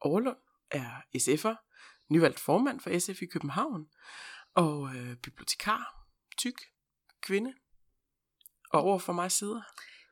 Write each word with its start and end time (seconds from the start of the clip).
Overlund, 0.00 0.36
er 0.70 1.02
SF'er, 1.16 1.54
nyvalgt 2.08 2.40
formand 2.40 2.80
for 2.80 2.98
SF 2.98 3.22
i 3.22 3.26
København, 3.26 3.88
og 4.54 4.96
øh, 4.96 5.16
bibliotekar, 5.16 6.06
tyk, 6.38 6.60
kvinde, 7.20 7.54
og 8.70 8.80
over 8.80 8.98
for 8.98 9.12
mig 9.12 9.32
sidder. 9.32 9.62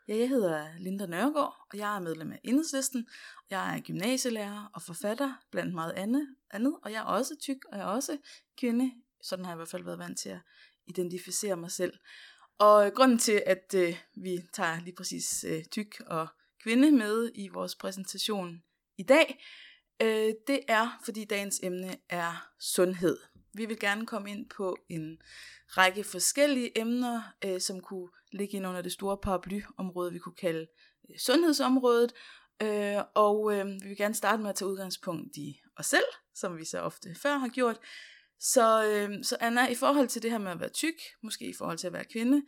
Ja, 0.08 0.16
jeg 0.16 0.28
hedder 0.28 0.78
Linda 0.78 1.06
Nørgaard, 1.06 1.66
og 1.72 1.78
jeg 1.78 1.96
er 1.96 2.00
medlem 2.00 2.32
af 2.32 2.40
Enhedslisten. 2.44 3.08
Jeg 3.50 3.76
er 3.76 3.80
gymnasielærer 3.80 4.70
og 4.74 4.82
forfatter, 4.82 5.34
blandt 5.50 5.74
meget 5.74 5.92
andet, 5.92 6.36
og 6.82 6.92
jeg 6.92 6.98
er 6.98 7.04
også 7.04 7.36
tyk, 7.40 7.56
og 7.72 7.78
jeg 7.78 7.84
er 7.84 7.90
også 7.90 8.18
kvinde. 8.58 8.92
Sådan 9.22 9.44
har 9.44 9.52
jeg 9.52 9.56
i 9.56 9.58
hvert 9.58 9.68
fald 9.68 9.84
været 9.84 9.98
vant 9.98 10.18
til 10.18 10.28
at 10.28 10.40
identificere 10.86 11.56
mig 11.56 11.70
selv. 11.70 11.92
Og 12.58 12.86
øh, 12.86 12.92
grunden 12.92 13.18
til, 13.18 13.42
at 13.46 13.74
øh, 13.76 13.96
vi 14.16 14.38
tager 14.52 14.80
lige 14.80 14.94
præcis 14.96 15.44
øh, 15.48 15.64
tyk 15.64 16.00
og 16.06 16.28
kvinde 16.62 16.92
med 16.92 17.30
i 17.34 17.48
vores 17.48 17.74
præsentation 17.74 18.62
i 18.98 19.02
dag, 19.02 19.44
øh, 20.02 20.32
det 20.46 20.60
er, 20.68 21.00
fordi 21.04 21.24
dagens 21.24 21.60
emne 21.62 21.96
er 22.08 22.48
sundhed. 22.60 23.18
Vi 23.54 23.66
vil 23.66 23.78
gerne 23.78 24.06
komme 24.06 24.30
ind 24.30 24.50
på 24.56 24.76
en 24.88 25.18
række 25.68 26.04
forskellige 26.04 26.78
emner, 26.78 27.22
øh, 27.44 27.60
som 27.60 27.80
kunne 27.80 28.08
ligge 28.32 28.56
ind 28.56 28.66
under 28.66 28.82
det 28.82 28.92
store 28.92 29.18
paraplyområde, 29.22 30.12
vi 30.12 30.18
kunne 30.18 30.34
kalde 30.34 30.66
øh, 31.10 31.18
sundhedsområdet. 31.18 32.12
Øh, 32.62 32.98
og 33.14 33.54
øh, 33.54 33.66
vi 33.66 33.88
vil 33.88 33.96
gerne 33.96 34.14
starte 34.14 34.42
med 34.42 34.50
at 34.50 34.56
tage 34.56 34.68
udgangspunkt 34.68 35.36
i 35.36 35.60
os 35.76 35.86
selv, 35.86 36.04
som 36.34 36.58
vi 36.58 36.64
så 36.64 36.80
ofte 36.80 37.14
før 37.22 37.36
har 37.36 37.48
gjort. 37.48 37.78
Så, 38.40 38.86
øh, 38.86 39.24
så 39.24 39.36
Anna, 39.40 39.68
i 39.68 39.74
forhold 39.74 40.08
til 40.08 40.22
det 40.22 40.30
her 40.30 40.38
med 40.38 40.50
at 40.50 40.60
være 40.60 40.68
tyk, 40.68 40.94
måske 41.22 41.48
i 41.48 41.54
forhold 41.58 41.78
til 41.78 41.86
at 41.86 41.92
være 41.92 42.04
kvinde, 42.04 42.42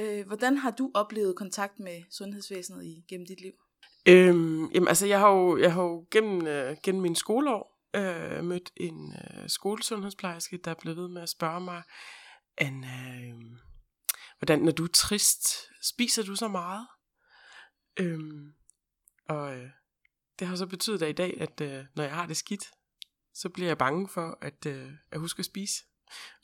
øh, 0.00 0.26
hvordan 0.26 0.56
har 0.56 0.70
du 0.70 0.90
oplevet 0.94 1.36
kontakt 1.36 1.78
med 1.78 2.02
sundhedsvæsenet 2.10 2.84
i, 2.84 3.04
gennem 3.08 3.26
dit 3.26 3.40
liv? 3.40 3.52
Øhm, 4.08 4.70
jamen, 4.70 4.88
altså, 4.88 5.06
jeg 5.06 5.20
har 5.20 5.30
jo, 5.30 5.58
jeg 5.58 5.72
har 5.72 5.82
jo 5.82 6.06
gennem, 6.10 6.46
øh, 6.46 6.76
gennem 6.82 7.02
min 7.02 7.14
skoleår 7.14 7.74
øh, 7.94 8.44
mødt 8.44 8.70
en 8.76 9.12
øh, 9.12 9.48
skolesundhedsplejerske, 9.48 10.56
der 10.56 10.74
blev 10.74 10.96
ved 10.96 11.08
med 11.08 11.22
at 11.22 11.28
spørge 11.28 11.60
mig, 11.60 11.82
Anna, 12.58 12.88
øh, 12.88 13.34
hvordan, 14.38 14.58
når 14.58 14.72
du 14.72 14.84
er 14.84 14.88
trist, 14.94 15.46
spiser 15.82 16.22
du 16.22 16.36
så 16.36 16.48
meget? 16.48 16.86
Øhm, 18.00 18.52
og 19.28 19.56
øh, 19.56 19.70
det 20.38 20.46
har 20.46 20.56
så 20.56 20.66
betydet 20.66 21.02
at 21.02 21.08
i 21.08 21.12
dag, 21.12 21.40
at 21.40 21.60
øh, 21.60 21.84
når 21.94 22.02
jeg 22.04 22.14
har 22.14 22.26
det 22.26 22.36
skidt, 22.36 22.70
så 23.34 23.48
bliver 23.48 23.68
jeg 23.68 23.78
bange 23.78 24.08
for 24.08 24.38
at, 24.40 24.66
øh, 24.66 24.92
at 25.10 25.20
huske 25.20 25.38
at 25.38 25.44
spise. 25.44 25.84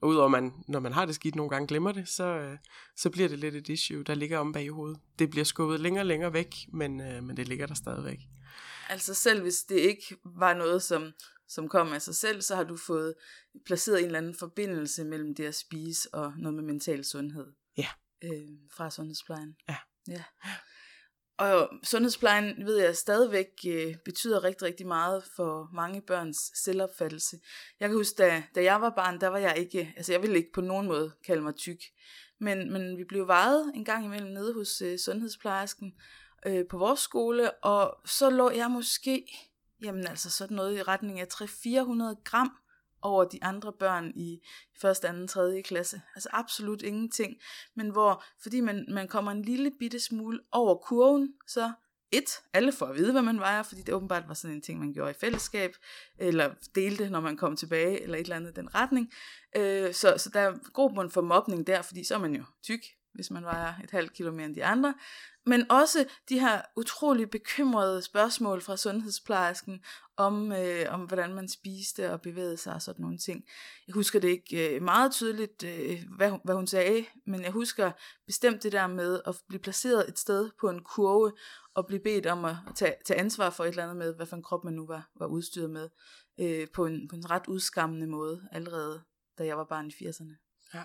Og 0.01 0.09
udover 0.09 0.29
man, 0.29 0.53
når 0.69 0.81
man 0.81 0.93
har 0.93 1.07
det 1.07 1.15
skidt, 1.15 1.35
nogle 1.35 1.51
gange 1.51 1.69
glemmer 1.69 1.93
det, 1.93 2.09
så, 2.09 2.25
øh, 2.25 2.59
så 2.97 3.11
bliver 3.11 3.29
det 3.29 3.39
lidt 3.39 3.55
et 3.55 3.69
issue, 3.69 4.03
der 4.03 4.15
ligger 4.15 4.39
om 4.39 4.53
bag 4.53 4.65
i 4.65 4.69
hovedet. 4.69 5.01
Det 5.19 5.31
bliver 5.31 5.45
skubbet 5.45 5.81
længere 5.81 6.03
og 6.03 6.07
længere 6.07 6.33
væk, 6.33 6.55
men, 6.73 7.01
øh, 7.01 7.23
men 7.25 7.37
det 7.37 7.49
ligger 7.49 7.67
der 7.67 7.75
stadigvæk. 7.75 8.19
Altså 8.89 9.15
selv 9.15 9.43
hvis 9.43 9.63
det 9.63 9.77
ikke 9.77 10.17
var 10.25 10.55
noget, 10.55 10.83
som, 10.83 11.13
som 11.49 11.69
kom 11.69 11.93
af 11.93 12.03
sig 12.03 12.15
selv, 12.15 12.43
så 12.43 12.57
har 12.57 12.65
du 12.65 12.77
fået 12.77 13.15
placeret 13.67 13.99
en 13.99 14.05
eller 14.05 14.19
anden 14.19 14.35
forbindelse 14.35 15.05
mellem 15.05 15.35
det 15.35 15.45
at 15.45 15.55
spise 15.55 16.15
og 16.15 16.33
noget 16.39 16.55
med 16.55 16.65
mental 16.65 17.05
sundhed. 17.05 17.47
Ja. 17.77 17.89
Øh, 18.25 18.49
fra 18.77 18.91
sundhedsplejen. 18.91 19.57
Ja. 19.69 19.77
ja. 20.09 20.23
Og 21.41 21.71
sundhedsplejen, 21.83 22.67
ved 22.67 22.77
jeg, 22.77 22.97
stadigvæk 22.97 23.47
øh, 23.69 23.95
betyder 24.05 24.45
rigtig, 24.45 24.67
rigtig 24.67 24.87
meget 24.87 25.25
for 25.37 25.71
mange 25.73 26.01
børns 26.01 26.39
selvopfattelse. 26.55 27.37
Jeg 27.81 27.89
kan 27.89 27.97
huske, 27.97 28.17
da, 28.19 28.43
da 28.55 28.63
jeg 28.63 28.81
var 28.81 28.91
barn, 28.91 29.21
der 29.21 29.29
var 29.29 29.39
jeg 29.39 29.59
ikke, 29.59 29.95
altså 29.97 30.13
jeg 30.13 30.23
ville 30.23 30.37
ikke 30.37 30.53
på 30.53 30.61
nogen 30.61 30.87
måde 30.87 31.13
kalde 31.27 31.43
mig 31.43 31.55
tyk. 31.55 31.83
Men, 32.41 32.73
men 32.73 32.99
vi 32.99 33.05
blev 33.05 33.27
vejet 33.27 33.73
en 33.75 33.85
gang 33.85 34.05
imellem 34.05 34.31
nede 34.31 34.55
hos 34.55 34.83
øh, 34.83 34.99
sundhedsplejersken 34.99 35.93
øh, 36.47 36.65
på 36.71 36.79
vores 36.79 37.01
skole, 37.01 37.51
og 37.51 37.97
så 38.07 38.31
lå 38.31 38.51
jeg 38.51 38.71
måske, 38.71 39.27
jamen 39.83 40.07
altså 40.07 40.31
sådan 40.31 40.57
noget 40.57 40.79
i 40.79 40.83
retning 40.83 41.21
af 41.21 41.27
300-400 41.35 42.23
gram 42.25 42.53
over 43.03 43.25
de 43.25 43.45
andre 43.45 43.73
børn 43.73 44.13
i 44.17 44.41
første, 44.81 45.09
anden, 45.09 45.29
tredje 45.29 45.63
klasse. 45.63 46.03
Altså 46.15 46.29
absolut 46.33 46.83
ingenting. 46.83 47.37
Men 47.77 47.91
hvor, 47.91 48.25
fordi 48.43 48.61
man, 48.61 48.87
man 48.89 49.09
kommer 49.09 49.31
en 49.31 49.43
lille 49.43 49.71
bitte 49.79 50.01
smule 50.01 50.41
over 50.53 50.75
kurven, 50.75 51.35
så 51.47 51.73
et, 52.13 52.31
alle 52.53 52.73
får 52.73 52.87
at 52.87 52.97
vide, 52.97 53.13
hvad 53.13 53.23
man 53.23 53.41
vejer, 53.41 53.63
fordi 53.63 53.83
det 53.83 53.95
åbenbart 53.95 54.29
var 54.29 54.35
sådan 54.35 54.57
en 54.57 54.63
ting, 54.63 54.79
man 54.79 54.93
gjorde 54.93 55.11
i 55.11 55.15
fællesskab, 55.21 55.75
eller 56.19 56.55
delte, 56.75 57.11
når 57.11 57.21
man 57.21 57.37
kom 57.37 57.57
tilbage, 57.57 58.03
eller 58.03 58.19
et 58.19 58.21
eller 58.21 58.37
andet 58.37 58.51
i 58.51 58.55
den 58.55 58.75
retning. 58.75 59.13
Øh, 59.57 59.95
så, 59.95 60.15
så 60.19 60.31
der 60.33 60.41
er 60.41 60.71
god 60.73 61.11
for 61.11 61.21
mobning 61.21 61.67
der, 61.67 61.83
fordi 61.83 62.05
så 62.05 62.15
er 62.15 62.19
man 62.19 62.35
jo 62.35 62.45
tyk, 62.63 62.81
hvis 63.15 63.31
man 63.31 63.45
vejer 63.45 63.73
et 63.85 63.91
halvt 63.91 64.13
kilo 64.13 64.33
mere 64.33 64.47
end 64.47 64.55
de 64.55 64.65
andre. 64.65 64.95
Men 65.47 65.71
også 65.71 66.05
de 66.29 66.41
her 66.41 66.63
utrolig 66.77 67.31
bekymrede 67.31 68.03
spørgsmål 68.03 68.61
fra 68.61 68.77
sundhedsplejersken 68.77 69.85
om, 70.17 70.53
øh, 70.53 70.87
om 70.89 71.01
hvordan 71.01 71.35
man 71.35 71.49
spiste 71.49 72.13
og 72.13 72.21
bevægede 72.21 72.57
sig 72.57 72.75
og 72.75 72.83
sådan 72.83 73.03
nogle 73.03 73.19
ting. 73.19 73.45
Jeg 73.87 73.95
husker 73.95 74.21
det 74.21 74.29
ikke 74.29 74.75
øh, 74.75 74.83
meget 74.83 75.13
tydeligt, 75.13 75.65
øh, 75.65 76.03
hvad, 76.17 76.33
hvad 76.45 76.55
hun 76.55 76.67
sagde, 76.67 77.07
men 77.27 77.43
jeg 77.43 77.51
husker 77.51 77.93
bestemt 78.27 78.63
det 78.63 78.73
der 78.73 78.87
med 78.87 79.21
at 79.27 79.37
blive 79.49 79.61
placeret 79.61 80.09
et 80.09 80.19
sted 80.19 80.51
på 80.61 80.69
en 80.69 80.85
kurve 80.85 81.33
og 81.75 81.87
blive 81.87 82.01
bedt 82.01 82.27
om 82.27 82.45
at 82.45 82.57
tage, 82.77 82.95
tage 83.05 83.21
ansvar 83.21 83.51
for 83.51 83.65
et 83.65 83.69
eller 83.69 83.83
andet 83.83 83.97
med, 83.97 84.15
hvad 84.15 84.27
for 84.27 84.37
en 84.37 84.43
krop 84.43 84.65
man 84.65 84.75
nu 84.75 84.87
var, 84.87 85.11
var 85.19 85.27
udstyret 85.27 85.71
med, 85.71 85.89
øh, 86.41 86.69
på, 86.75 86.87
en, 86.87 87.09
på 87.09 87.17
en 87.17 87.31
ret 87.31 87.47
udskammende 87.49 88.07
måde 88.07 88.49
allerede, 88.53 89.03
da 89.39 89.45
jeg 89.47 89.59
var 89.59 89.65
barn 89.65 89.87
i 89.87 89.91
80'erne. 89.91 90.71
Ja. 90.75 90.85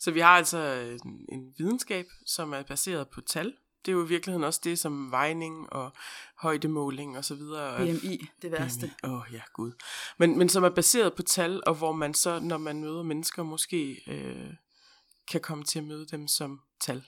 Så 0.00 0.10
vi 0.10 0.20
har 0.20 0.36
altså 0.36 0.58
en, 1.04 1.26
en 1.32 1.54
videnskab, 1.58 2.06
som 2.26 2.52
er 2.52 2.62
baseret 2.62 3.08
på 3.08 3.20
tal, 3.20 3.56
det 3.86 3.92
er 3.92 3.96
jo 3.96 4.04
i 4.04 4.08
virkeligheden 4.08 4.44
også 4.44 4.60
det 4.64 4.78
som 4.78 5.10
vejning 5.10 5.72
og 5.72 5.92
højdemåling 6.38 7.18
og 7.18 7.24
så 7.24 7.34
videre. 7.34 7.78
BMI, 7.78 8.26
det 8.42 8.52
værste. 8.52 8.90
Åh 9.04 9.12
oh, 9.12 9.22
ja, 9.32 9.40
gud. 9.52 9.72
Men, 10.18 10.38
men 10.38 10.48
som 10.48 10.64
er 10.64 10.68
baseret 10.68 11.14
på 11.14 11.22
tal, 11.22 11.62
og 11.66 11.74
hvor 11.74 11.92
man 11.92 12.14
så, 12.14 12.40
når 12.40 12.58
man 12.58 12.80
møder 12.80 13.02
mennesker, 13.02 13.42
måske 13.42 14.02
øh, 14.06 14.54
kan 15.28 15.40
komme 15.40 15.64
til 15.64 15.78
at 15.78 15.84
møde 15.84 16.06
dem 16.06 16.28
som 16.28 16.60
tal. 16.80 17.04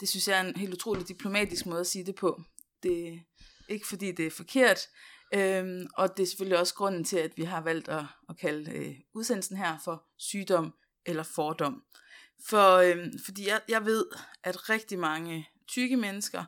Det 0.00 0.08
synes 0.08 0.28
jeg 0.28 0.38
er 0.38 0.48
en 0.48 0.56
helt 0.56 0.74
utrolig 0.74 1.08
diplomatisk 1.08 1.66
måde 1.66 1.80
at 1.80 1.86
sige 1.86 2.06
det 2.06 2.14
på. 2.14 2.42
Det 2.82 3.08
er 3.08 3.18
ikke 3.68 3.86
fordi 3.86 4.12
det 4.12 4.26
er 4.26 4.30
forkert, 4.30 4.78
øhm, 5.34 5.86
og 5.96 6.16
det 6.16 6.22
er 6.22 6.26
selvfølgelig 6.26 6.58
også 6.58 6.74
grunden 6.74 7.04
til, 7.04 7.16
at 7.16 7.32
vi 7.36 7.44
har 7.44 7.60
valgt 7.60 7.88
at, 7.88 8.04
at 8.28 8.38
kalde 8.38 8.72
øh, 8.72 8.94
udsendelsen 9.14 9.56
her 9.56 9.78
for 9.84 10.04
sygdom 10.18 10.74
eller 11.06 11.22
fordom. 11.22 11.82
For, 12.48 12.76
øhm, 12.76 13.18
fordi 13.24 13.48
jeg, 13.48 13.60
jeg 13.68 13.84
ved, 13.84 14.06
at 14.44 14.70
rigtig 14.70 14.98
mange 14.98 15.48
tykke 15.68 15.96
mennesker 15.96 16.44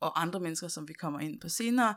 og 0.00 0.22
andre 0.22 0.40
mennesker, 0.40 0.68
som 0.68 0.88
vi 0.88 0.92
kommer 0.92 1.20
ind 1.20 1.40
på 1.40 1.48
senere, 1.48 1.94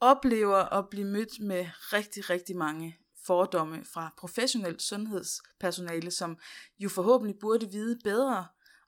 oplever 0.00 0.56
at 0.56 0.88
blive 0.90 1.06
mødt 1.06 1.40
med 1.40 1.66
rigtig, 1.92 2.30
rigtig 2.30 2.56
mange 2.56 2.98
fordomme 3.26 3.84
fra 3.84 4.14
professionelt 4.18 4.82
sundhedspersonale, 4.82 6.10
som 6.10 6.38
jo 6.78 6.88
forhåbentlig 6.88 7.38
burde 7.40 7.70
vide 7.70 7.98
bedre, 8.04 8.46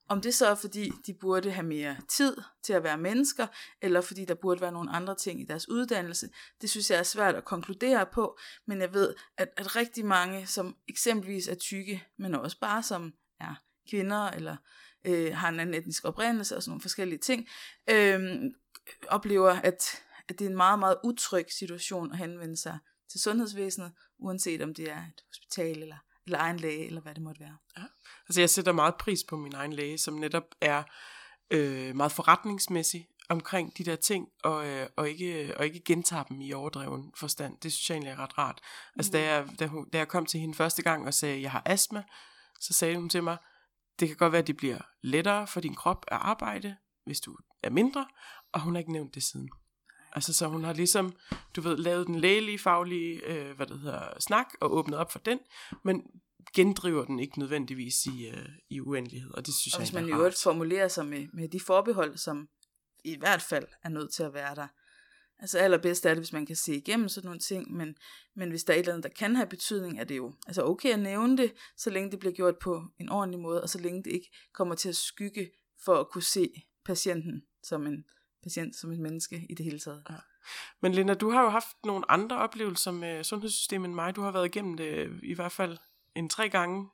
om 0.08 0.20
det 0.20 0.34
så 0.34 0.46
er 0.46 0.54
fordi, 0.54 0.92
de 1.06 1.14
burde 1.14 1.50
have 1.50 1.66
mere 1.66 1.96
tid 2.08 2.36
til 2.62 2.72
at 2.72 2.82
være 2.82 2.98
mennesker, 2.98 3.46
eller 3.82 4.00
fordi 4.00 4.24
der 4.24 4.34
burde 4.34 4.60
være 4.60 4.72
nogle 4.72 4.90
andre 4.90 5.14
ting 5.14 5.40
i 5.40 5.44
deres 5.44 5.68
uddannelse. 5.68 6.28
Det 6.60 6.70
synes 6.70 6.90
jeg 6.90 6.98
er 6.98 7.02
svært 7.02 7.34
at 7.34 7.44
konkludere 7.44 8.06
på, 8.06 8.38
men 8.66 8.80
jeg 8.80 8.94
ved, 8.94 9.14
at, 9.38 9.48
at 9.56 9.76
rigtig 9.76 10.06
mange, 10.06 10.46
som 10.46 10.76
eksempelvis 10.88 11.48
er 11.48 11.54
tykke, 11.54 12.06
men 12.16 12.34
også 12.34 12.58
bare 12.60 12.82
som 12.82 13.12
er 13.40 13.54
kvinder 13.90 14.30
eller 14.30 14.56
øh, 15.04 15.36
har 15.36 15.48
en 15.48 15.60
anden 15.60 15.74
etnisk 15.74 16.04
oprindelse 16.04 16.56
og 16.56 16.62
sådan 16.62 16.70
nogle 16.70 16.80
forskellige 16.80 17.18
ting, 17.18 17.48
øh, 17.90 18.42
oplever, 19.08 19.50
at, 19.50 20.02
at 20.28 20.38
det 20.38 20.44
er 20.44 20.50
en 20.50 20.56
meget, 20.56 20.78
meget 20.78 20.96
utryg 21.04 21.46
situation 21.52 22.12
at 22.12 22.18
henvende 22.18 22.56
sig 22.56 22.78
til 23.10 23.20
sundhedsvæsenet, 23.20 23.92
uanset 24.18 24.62
om 24.62 24.74
det 24.74 24.90
er 24.90 24.98
et 24.98 25.24
hospital 25.26 25.82
eller, 25.82 25.96
eller 26.26 26.38
egen 26.38 26.56
læge, 26.56 26.86
eller 26.86 27.00
hvad 27.00 27.14
det 27.14 27.22
måtte 27.22 27.40
være. 27.40 27.56
Ja. 27.78 27.82
Altså 28.28 28.40
jeg 28.40 28.50
sætter 28.50 28.72
meget 28.72 28.94
pris 28.94 29.24
på 29.24 29.36
min 29.36 29.54
egen 29.54 29.72
læge, 29.72 29.98
som 29.98 30.14
netop 30.14 30.44
er 30.60 30.82
øh, 31.50 31.96
meget 31.96 32.12
forretningsmæssig 32.12 33.08
omkring 33.28 33.78
de 33.78 33.84
der 33.84 33.96
ting, 33.96 34.28
og, 34.44 34.66
øh, 34.66 34.86
og, 34.96 35.08
ikke, 35.10 35.54
og 35.56 35.64
ikke 35.64 35.80
gentager 35.80 36.22
dem 36.22 36.40
i 36.40 36.52
overdreven 36.52 37.12
forstand. 37.16 37.58
Det 37.62 37.72
synes 37.72 37.90
jeg 37.90 37.94
egentlig 37.94 38.10
er 38.10 38.18
ret 38.18 38.38
rart. 38.38 38.60
Altså 38.96 39.08
mm. 39.08 39.12
da, 39.12 39.34
jeg, 39.34 39.48
da, 39.58 39.66
hun, 39.66 39.90
da 39.90 39.98
jeg 39.98 40.08
kom 40.08 40.26
til 40.26 40.40
hende 40.40 40.54
første 40.54 40.82
gang 40.82 41.06
og 41.06 41.14
sagde, 41.14 41.34
at 41.34 41.42
jeg 41.42 41.50
har 41.50 41.62
astma, 41.66 42.02
så 42.60 42.72
sagde 42.72 42.96
hun 42.96 43.08
til 43.08 43.22
mig, 43.22 43.36
det 44.00 44.08
kan 44.08 44.16
godt 44.16 44.32
være, 44.32 44.40
at 44.40 44.46
det 44.46 44.56
bliver 44.56 44.78
lettere 45.02 45.46
for 45.46 45.60
din 45.60 45.74
krop 45.74 46.04
at 46.08 46.18
arbejde, 46.20 46.76
hvis 47.04 47.20
du 47.20 47.36
er 47.62 47.70
mindre, 47.70 48.06
og 48.52 48.60
hun 48.60 48.74
har 48.74 48.78
ikke 48.78 48.92
nævnt 48.92 49.14
det 49.14 49.22
siden. 49.22 49.50
Altså, 50.12 50.32
så 50.32 50.46
hun 50.46 50.64
har 50.64 50.72
ligesom, 50.72 51.12
du 51.56 51.60
ved, 51.60 51.76
lavet 51.76 52.06
den 52.06 52.20
lægelige, 52.20 52.58
faglige, 52.58 53.26
øh, 53.26 53.56
hvad 53.56 53.66
det 53.66 53.80
hedder, 53.80 54.20
snak, 54.20 54.46
og 54.60 54.72
åbnet 54.74 54.98
op 54.98 55.12
for 55.12 55.18
den, 55.18 55.38
men 55.84 56.02
gendriver 56.54 57.04
den 57.04 57.20
ikke 57.20 57.38
nødvendigvis 57.38 58.06
i, 58.06 58.26
øh, 58.28 58.48
i 58.70 58.80
uendelighed, 58.80 59.30
og 59.30 59.46
det 59.46 59.54
synes 59.54 59.74
Og 59.74 59.80
jeg 59.80 59.86
hvis 59.86 59.92
man 59.92 60.08
i 60.08 60.12
øvrigt 60.12 60.42
formulerer 60.42 60.88
sig 60.88 61.06
med, 61.06 61.28
med 61.32 61.48
de 61.48 61.60
forbehold, 61.60 62.16
som 62.16 62.48
i 63.04 63.16
hvert 63.18 63.42
fald 63.42 63.66
er 63.82 63.88
nødt 63.88 64.12
til 64.12 64.22
at 64.22 64.34
være 64.34 64.54
der. 64.54 64.66
Altså 65.40 65.58
allerbedst 65.58 66.06
er 66.06 66.10
det, 66.10 66.18
hvis 66.18 66.32
man 66.32 66.46
kan 66.46 66.56
se 66.56 66.74
igennem 66.76 67.08
sådan 67.08 67.26
nogle 67.26 67.40
ting, 67.40 67.72
men, 67.72 67.94
men 68.36 68.50
hvis 68.50 68.64
der 68.64 68.72
er 68.72 68.76
et 68.76 68.80
eller 68.80 68.92
andet, 68.92 69.10
der 69.10 69.18
kan 69.18 69.36
have 69.36 69.46
betydning, 69.46 70.00
er 70.00 70.04
det 70.04 70.16
jo 70.16 70.34
altså 70.46 70.64
okay 70.64 70.92
at 70.92 70.98
nævne 70.98 71.36
det, 71.36 71.52
så 71.76 71.90
længe 71.90 72.10
det 72.10 72.18
bliver 72.18 72.32
gjort 72.32 72.58
på 72.58 72.84
en 72.98 73.08
ordentlig 73.08 73.40
måde, 73.40 73.62
og 73.62 73.68
så 73.68 73.78
længe 73.78 74.02
det 74.02 74.10
ikke 74.10 74.30
kommer 74.54 74.74
til 74.74 74.88
at 74.88 74.96
skygge 74.96 75.50
for 75.84 75.94
at 75.94 76.08
kunne 76.08 76.22
se 76.22 76.48
patienten 76.84 77.42
som 77.62 77.86
en 77.86 78.04
patient, 78.42 78.76
som 78.76 78.92
et 78.92 79.00
menneske 79.00 79.46
i 79.50 79.54
det 79.54 79.64
hele 79.64 79.78
taget. 79.78 80.02
Ja. 80.10 80.14
Men 80.82 80.92
Linda, 80.92 81.14
du 81.14 81.30
har 81.30 81.42
jo 81.42 81.48
haft 81.48 81.76
nogle 81.84 82.10
andre 82.10 82.36
oplevelser 82.36 82.90
med 82.90 83.24
sundhedssystemet 83.24 83.86
end 83.86 83.94
mig. 83.94 84.16
Du 84.16 84.22
har 84.22 84.30
været 84.30 84.46
igennem 84.46 84.76
det 84.76 85.20
i 85.22 85.34
hvert 85.34 85.52
fald 85.52 85.78
en 86.14 86.28
tre 86.28 86.48
gange. 86.48 86.88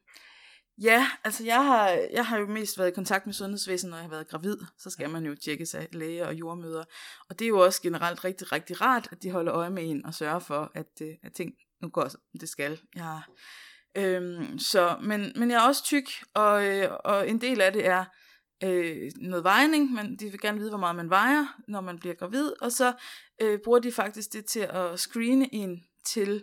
Ja, 0.82 1.10
altså 1.24 1.44
jeg 1.44 1.64
har, 1.64 1.88
jeg 2.12 2.26
har 2.26 2.38
jo 2.38 2.46
mest 2.46 2.78
været 2.78 2.88
i 2.88 2.94
kontakt 2.94 3.26
med 3.26 3.34
sundhedsvæsenet, 3.34 3.90
når 3.90 3.96
jeg 3.96 4.04
har 4.04 4.10
været 4.10 4.28
gravid. 4.28 4.56
Så 4.78 4.90
skal 4.90 5.10
man 5.10 5.26
jo 5.26 5.34
tjekkes 5.34 5.74
af 5.74 5.88
læge 5.92 6.26
og 6.26 6.34
jordmøder. 6.34 6.84
Og 7.28 7.38
det 7.38 7.44
er 7.44 7.48
jo 7.48 7.58
også 7.58 7.82
generelt 7.82 8.24
rigtig, 8.24 8.52
rigtig 8.52 8.80
rart, 8.80 9.08
at 9.12 9.22
de 9.22 9.30
holder 9.30 9.54
øje 9.54 9.70
med 9.70 9.90
en 9.90 10.06
og 10.06 10.14
sørger 10.14 10.38
for, 10.38 10.70
at, 10.74 11.00
øh, 11.02 11.14
at 11.22 11.32
ting 11.32 11.52
nu 11.82 11.88
går, 11.88 12.08
som 12.08 12.20
det 12.40 12.48
skal. 12.48 12.80
Jeg, 12.94 13.20
øhm, 13.96 14.58
så, 14.58 14.96
men, 15.02 15.32
men 15.36 15.50
jeg 15.50 15.56
er 15.56 15.68
også 15.68 15.84
tyk, 15.84 16.10
og, 16.34 16.66
øh, 16.66 16.90
og 17.04 17.28
en 17.28 17.40
del 17.40 17.60
af 17.60 17.72
det 17.72 17.86
er 17.86 18.04
øh, 18.64 19.10
noget 19.16 19.44
vejning. 19.44 19.92
Men 19.92 20.16
de 20.16 20.30
vil 20.30 20.40
gerne 20.40 20.58
vide, 20.58 20.70
hvor 20.70 20.78
meget 20.78 20.96
man 20.96 21.10
vejer, 21.10 21.46
når 21.68 21.80
man 21.80 21.98
bliver 21.98 22.14
gravid. 22.14 22.52
Og 22.60 22.72
så 22.72 22.92
øh, 23.42 23.58
bruger 23.64 23.78
de 23.78 23.92
faktisk 23.92 24.32
det 24.32 24.44
til 24.44 24.60
at 24.60 25.00
screene 25.00 25.54
en 25.54 25.84
til 26.04 26.42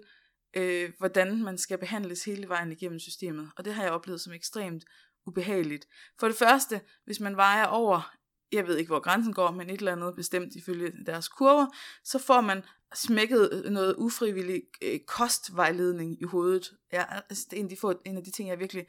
øh, 0.53 0.91
hvordan 0.97 1.43
man 1.43 1.57
skal 1.57 1.77
behandles 1.77 2.25
hele 2.25 2.49
vejen 2.49 2.71
igennem 2.71 2.99
systemet. 2.99 3.51
Og 3.57 3.65
det 3.65 3.73
har 3.73 3.83
jeg 3.83 3.91
oplevet 3.91 4.21
som 4.21 4.33
ekstremt 4.33 4.83
ubehageligt. 5.25 5.87
For 6.19 6.27
det 6.27 6.37
første, 6.37 6.81
hvis 7.05 7.19
man 7.19 7.37
vejer 7.37 7.65
over, 7.65 8.11
jeg 8.51 8.67
ved 8.67 8.77
ikke 8.77 8.89
hvor 8.89 8.99
grænsen 8.99 9.33
går, 9.33 9.51
men 9.51 9.69
et 9.69 9.79
eller 9.79 9.91
andet 9.91 10.15
bestemt 10.15 10.55
ifølge 10.55 10.91
deres 11.05 11.27
kurver, 11.27 11.65
så 12.03 12.19
får 12.19 12.41
man 12.41 12.63
smækket 12.95 13.49
øh, 13.65 13.71
noget 13.71 13.95
ufrivillig 13.97 14.61
øh, 14.81 14.99
kostvejledning 14.99 16.21
i 16.21 16.23
hovedet. 16.23 16.73
Ja, 16.93 17.03
altså, 17.29 17.47
det 17.51 17.57
er 17.57 17.59
en 17.59 17.65
af, 17.65 17.69
de 17.69 17.77
få, 17.77 17.93
en 18.05 18.17
af 18.17 18.23
de 18.23 18.31
ting, 18.31 18.49
jeg 18.49 18.59
virkelig 18.59 18.85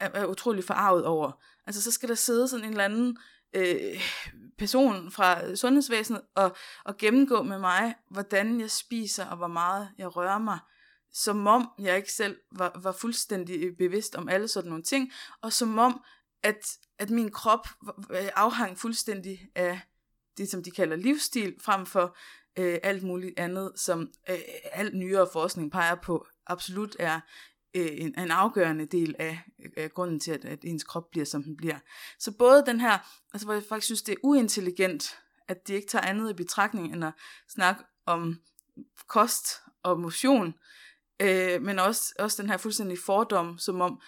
er, 0.00 0.10
er 0.14 0.26
utrolig 0.26 0.64
forarvet 0.64 1.04
over. 1.04 1.42
Altså 1.66 1.82
så 1.82 1.90
skal 1.90 2.08
der 2.08 2.14
sidde 2.14 2.48
sådan 2.48 2.64
en 2.64 2.70
eller 2.70 2.84
anden 2.84 3.18
øh, 3.54 4.00
person 4.58 5.10
fra 5.10 5.54
sundhedsvæsenet 5.54 6.22
og, 6.34 6.56
og 6.84 6.96
gennemgå 6.96 7.42
med 7.42 7.58
mig, 7.58 7.94
hvordan 8.10 8.60
jeg 8.60 8.70
spiser 8.70 9.26
og 9.26 9.36
hvor 9.36 9.46
meget 9.46 9.88
jeg 9.98 10.16
rører 10.16 10.38
mig 10.38 10.58
som 11.12 11.46
om 11.46 11.68
jeg 11.78 11.96
ikke 11.96 12.12
selv 12.12 12.36
var, 12.52 12.80
var 12.82 12.92
fuldstændig 12.92 13.64
øh, 13.64 13.76
bevidst 13.76 14.14
om 14.14 14.28
alle 14.28 14.48
sådan 14.48 14.68
nogle 14.68 14.84
ting, 14.84 15.12
og 15.42 15.52
som 15.52 15.78
om, 15.78 16.02
at, 16.42 16.78
at 16.98 17.10
min 17.10 17.30
krop 17.30 17.68
afhang 18.36 18.78
fuldstændig 18.78 19.48
af 19.54 19.80
det, 20.36 20.48
som 20.48 20.62
de 20.62 20.70
kalder 20.70 20.96
livsstil, 20.96 21.54
frem 21.60 21.86
for 21.86 22.16
øh, 22.58 22.78
alt 22.82 23.02
muligt 23.02 23.38
andet, 23.38 23.72
som 23.76 24.12
øh, 24.30 24.38
alt 24.72 24.94
nyere 24.94 25.28
forskning 25.32 25.72
peger 25.72 25.94
på, 25.94 26.26
absolut 26.46 26.96
er 26.98 27.20
øh, 27.74 27.88
en, 27.92 28.18
en 28.18 28.30
afgørende 28.30 28.86
del 28.86 29.14
af, 29.18 29.40
af 29.76 29.94
grunden 29.94 30.20
til, 30.20 30.32
at, 30.32 30.44
at 30.44 30.58
ens 30.64 30.84
krop 30.84 31.10
bliver, 31.10 31.24
som 31.24 31.42
den 31.42 31.56
bliver. 31.56 31.78
Så 32.18 32.32
både 32.32 32.64
den 32.66 32.80
her, 32.80 32.98
altså 33.32 33.46
hvor 33.46 33.54
jeg 33.54 33.62
faktisk 33.68 33.84
synes, 33.84 34.02
det 34.02 34.12
er 34.12 34.16
uintelligent, 34.22 35.18
at 35.48 35.68
de 35.68 35.74
ikke 35.74 35.88
tager 35.88 36.06
andet 36.06 36.30
i 36.30 36.34
betragtning, 36.34 36.92
end 36.92 37.04
at 37.04 37.12
snakke 37.48 37.84
om 38.06 38.40
kost 39.06 39.46
og 39.82 40.00
motion, 40.00 40.54
Øh, 41.22 41.62
men 41.62 41.78
også, 41.78 42.14
også 42.18 42.42
den 42.42 42.50
her 42.50 42.56
fuldstændig 42.56 42.98
fordom, 42.98 43.58
som 43.58 43.80
om, 43.80 44.00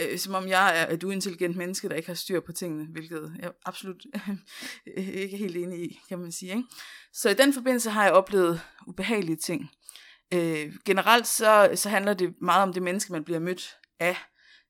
øh, 0.00 0.18
som 0.18 0.34
om 0.34 0.48
jeg 0.48 0.80
er 0.80 0.94
et 0.94 1.04
uintelligent 1.04 1.56
menneske, 1.56 1.88
der 1.88 1.94
ikke 1.94 2.08
har 2.08 2.14
styr 2.14 2.40
på 2.40 2.52
tingene, 2.52 2.86
hvilket 2.86 3.32
jeg 3.38 3.52
absolut 3.64 4.06
øh, 4.86 5.08
ikke 5.22 5.34
er 5.34 5.38
helt 5.38 5.56
enig 5.56 5.84
i, 5.84 6.00
kan 6.08 6.18
man 6.18 6.32
sige. 6.32 6.50
Ikke? 6.50 6.68
Så 7.12 7.30
i 7.30 7.34
den 7.34 7.54
forbindelse 7.54 7.90
har 7.90 8.04
jeg 8.04 8.12
oplevet 8.12 8.60
ubehagelige 8.86 9.36
ting. 9.36 9.70
Øh, 10.34 10.72
generelt 10.84 11.26
så, 11.26 11.70
så 11.74 11.88
handler 11.88 12.14
det 12.14 12.34
meget 12.40 12.62
om 12.62 12.72
det 12.72 12.82
menneske, 12.82 13.12
man 13.12 13.24
bliver 13.24 13.40
mødt 13.40 13.76
af 14.00 14.16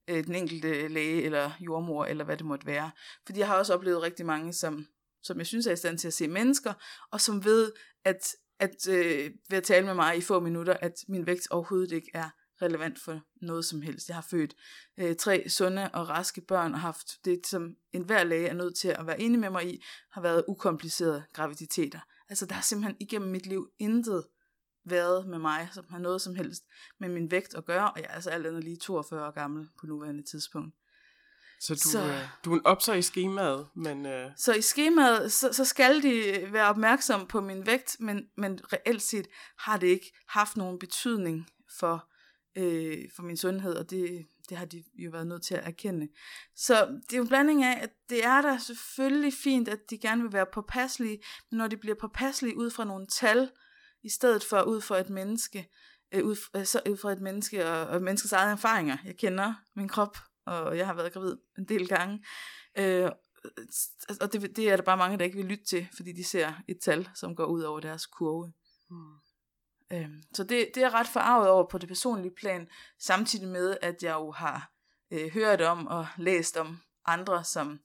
øh, 0.08 0.24
den 0.24 0.34
enkelte 0.34 0.88
læge 0.88 1.22
eller 1.22 1.50
jordmor, 1.60 2.04
eller 2.04 2.24
hvad 2.24 2.36
det 2.36 2.46
måtte 2.46 2.66
være. 2.66 2.90
Fordi 3.26 3.38
jeg 3.38 3.46
har 3.46 3.56
også 3.56 3.74
oplevet 3.74 4.02
rigtig 4.02 4.26
mange, 4.26 4.52
som, 4.52 4.86
som 5.22 5.38
jeg 5.38 5.46
synes 5.46 5.66
er 5.66 5.72
i 5.72 5.76
stand 5.76 5.98
til 5.98 6.08
at 6.08 6.14
se 6.14 6.28
mennesker, 6.28 6.72
og 7.12 7.20
som 7.20 7.44
ved, 7.44 7.72
at 8.04 8.34
at 8.62 8.88
øh, 8.88 9.30
ved 9.50 9.58
at 9.58 9.64
tale 9.64 9.86
med 9.86 9.94
mig 9.94 10.16
i 10.16 10.20
få 10.20 10.40
minutter, 10.40 10.76
at 10.80 10.94
min 11.08 11.26
vægt 11.26 11.48
overhovedet 11.50 11.92
ikke 11.92 12.10
er 12.14 12.30
relevant 12.62 12.98
for 12.98 13.20
noget 13.40 13.64
som 13.64 13.82
helst. 13.82 14.08
Jeg 14.08 14.16
har 14.16 14.26
født 14.30 14.54
øh, 14.98 15.16
tre 15.16 15.48
sunde 15.48 15.90
og 15.94 16.08
raske 16.08 16.40
børn 16.40 16.74
og 16.74 16.80
haft 16.80 17.24
det, 17.24 17.46
som 17.46 17.74
enhver 17.92 18.24
læge 18.24 18.48
er 18.48 18.54
nødt 18.54 18.76
til 18.76 18.88
at 18.88 19.06
være 19.06 19.20
enig 19.20 19.40
med 19.40 19.50
mig 19.50 19.74
i, 19.74 19.82
har 20.12 20.20
været 20.20 20.44
ukomplicerede 20.48 21.24
graviditeter. 21.32 22.00
Altså 22.28 22.46
der 22.46 22.54
har 22.54 22.62
simpelthen 22.62 22.96
igennem 23.00 23.30
mit 23.30 23.46
liv 23.46 23.68
intet 23.78 24.24
været 24.84 25.28
med 25.28 25.38
mig, 25.38 25.68
som 25.72 25.84
har 25.90 25.98
noget 25.98 26.20
som 26.20 26.34
helst 26.34 26.62
med 27.00 27.08
min 27.08 27.30
vægt 27.30 27.54
at 27.54 27.64
gøre, 27.64 27.90
og 27.90 27.98
jeg 27.98 28.06
er 28.10 28.14
altså 28.14 28.30
alt 28.30 28.46
andet 28.46 28.64
lige 28.64 28.76
42 28.76 29.26
år 29.26 29.30
gammel 29.30 29.68
på 29.80 29.86
nuværende 29.86 30.22
tidspunkt. 30.22 30.74
Så 31.62 31.74
du, 31.74 31.88
Så-. 31.90 32.02
Øh, 32.02 32.28
du 32.44 32.52
er 32.52 32.56
en 32.56 32.66
opser 32.66 32.94
i 32.94 33.02
skemaet, 33.02 33.68
men 33.74 34.06
øh, 34.06 34.30
Så 34.36 34.54
i 34.54 34.62
skemaet, 34.62 35.32
så, 35.32 35.52
så 35.52 35.64
skal 35.64 36.02
de 36.02 36.46
være 36.52 36.68
opmærksom 36.68 37.26
på 37.26 37.40
min 37.40 37.66
vægt, 37.66 37.96
men, 38.00 38.26
men 38.36 38.60
reelt 38.72 39.02
set 39.02 39.26
har 39.58 39.76
det 39.76 39.86
ikke 39.86 40.12
haft 40.28 40.56
nogen 40.56 40.78
betydning 40.78 41.46
for, 41.78 42.08
øh, 42.56 42.98
for 43.16 43.22
min 43.22 43.36
sundhed, 43.36 43.74
og 43.74 43.90
det, 43.90 44.26
det 44.48 44.56
har 44.56 44.64
de 44.64 44.84
jo 44.94 45.10
været 45.10 45.26
nødt 45.26 45.42
til 45.42 45.54
at 45.54 45.66
erkende. 45.66 46.08
Så 46.56 46.86
det 46.86 47.12
er 47.12 47.16
jo 47.16 47.22
en 47.22 47.28
blanding 47.28 47.64
af, 47.64 47.82
at 47.82 47.90
det 48.08 48.24
er 48.24 48.42
da 48.42 48.58
selvfølgelig 48.58 49.32
fint, 49.34 49.68
at 49.68 49.90
de 49.90 49.98
gerne 49.98 50.22
vil 50.22 50.32
være 50.32 50.46
påpasselige, 50.54 51.22
men 51.50 51.58
når 51.58 51.66
de 51.66 51.76
bliver 51.76 51.96
påpasselige 52.00 52.56
ud 52.56 52.70
fra 52.70 52.84
nogle 52.84 53.06
tal, 53.06 53.50
i 54.02 54.08
stedet 54.08 54.44
for 54.44 54.62
ud 54.62 54.80
fra 54.80 54.98
et 55.00 55.10
menneske, 55.10 55.68
øh, 56.14 56.24
ud, 56.24 56.36
øh, 56.56 56.64
så 56.64 56.80
ud 56.90 56.96
fra 56.96 57.12
et 57.12 57.20
menneske 57.20 57.68
og, 57.68 57.86
og 57.86 58.02
menneskets 58.02 58.32
egne 58.32 58.52
erfaringer. 58.52 58.96
Jeg 59.04 59.16
kender 59.16 59.54
min 59.74 59.88
krop, 59.88 60.18
og 60.46 60.78
jeg 60.78 60.86
har 60.86 60.94
været 60.94 61.12
gravid 61.12 61.36
en 61.58 61.64
del 61.64 61.88
gange. 61.88 62.24
Øh, 62.78 63.10
og 64.20 64.32
det, 64.32 64.56
det 64.56 64.70
er 64.70 64.76
der 64.76 64.82
bare 64.82 64.96
mange, 64.96 65.18
der 65.18 65.24
ikke 65.24 65.36
vil 65.36 65.46
lytte 65.46 65.64
til, 65.64 65.88
fordi 65.96 66.12
de 66.12 66.24
ser 66.24 66.52
et 66.68 66.78
tal, 66.82 67.08
som 67.14 67.36
går 67.36 67.44
ud 67.44 67.62
over 67.62 67.80
deres 67.80 68.06
kurve. 68.06 68.52
hmm. 68.90 69.14
Øhm, 69.92 70.22
så 70.34 70.42
det, 70.42 70.70
det 70.74 70.76
er 70.76 70.86
jeg 70.86 70.92
ret 70.94 71.08
forarvet 71.08 71.48
over 71.48 71.68
på 71.68 71.78
det 71.78 71.88
personlige 71.88 72.34
plan, 72.36 72.68
samtidig 72.98 73.48
med, 73.48 73.76
at 73.82 74.02
jeg 74.02 74.14
jo 74.14 74.30
har 74.30 74.72
øh, 75.10 75.30
hørt 75.30 75.60
om 75.60 75.86
og 75.86 76.06
læst 76.16 76.56
om 76.56 76.78
andre, 77.06 77.44
som 77.44 77.80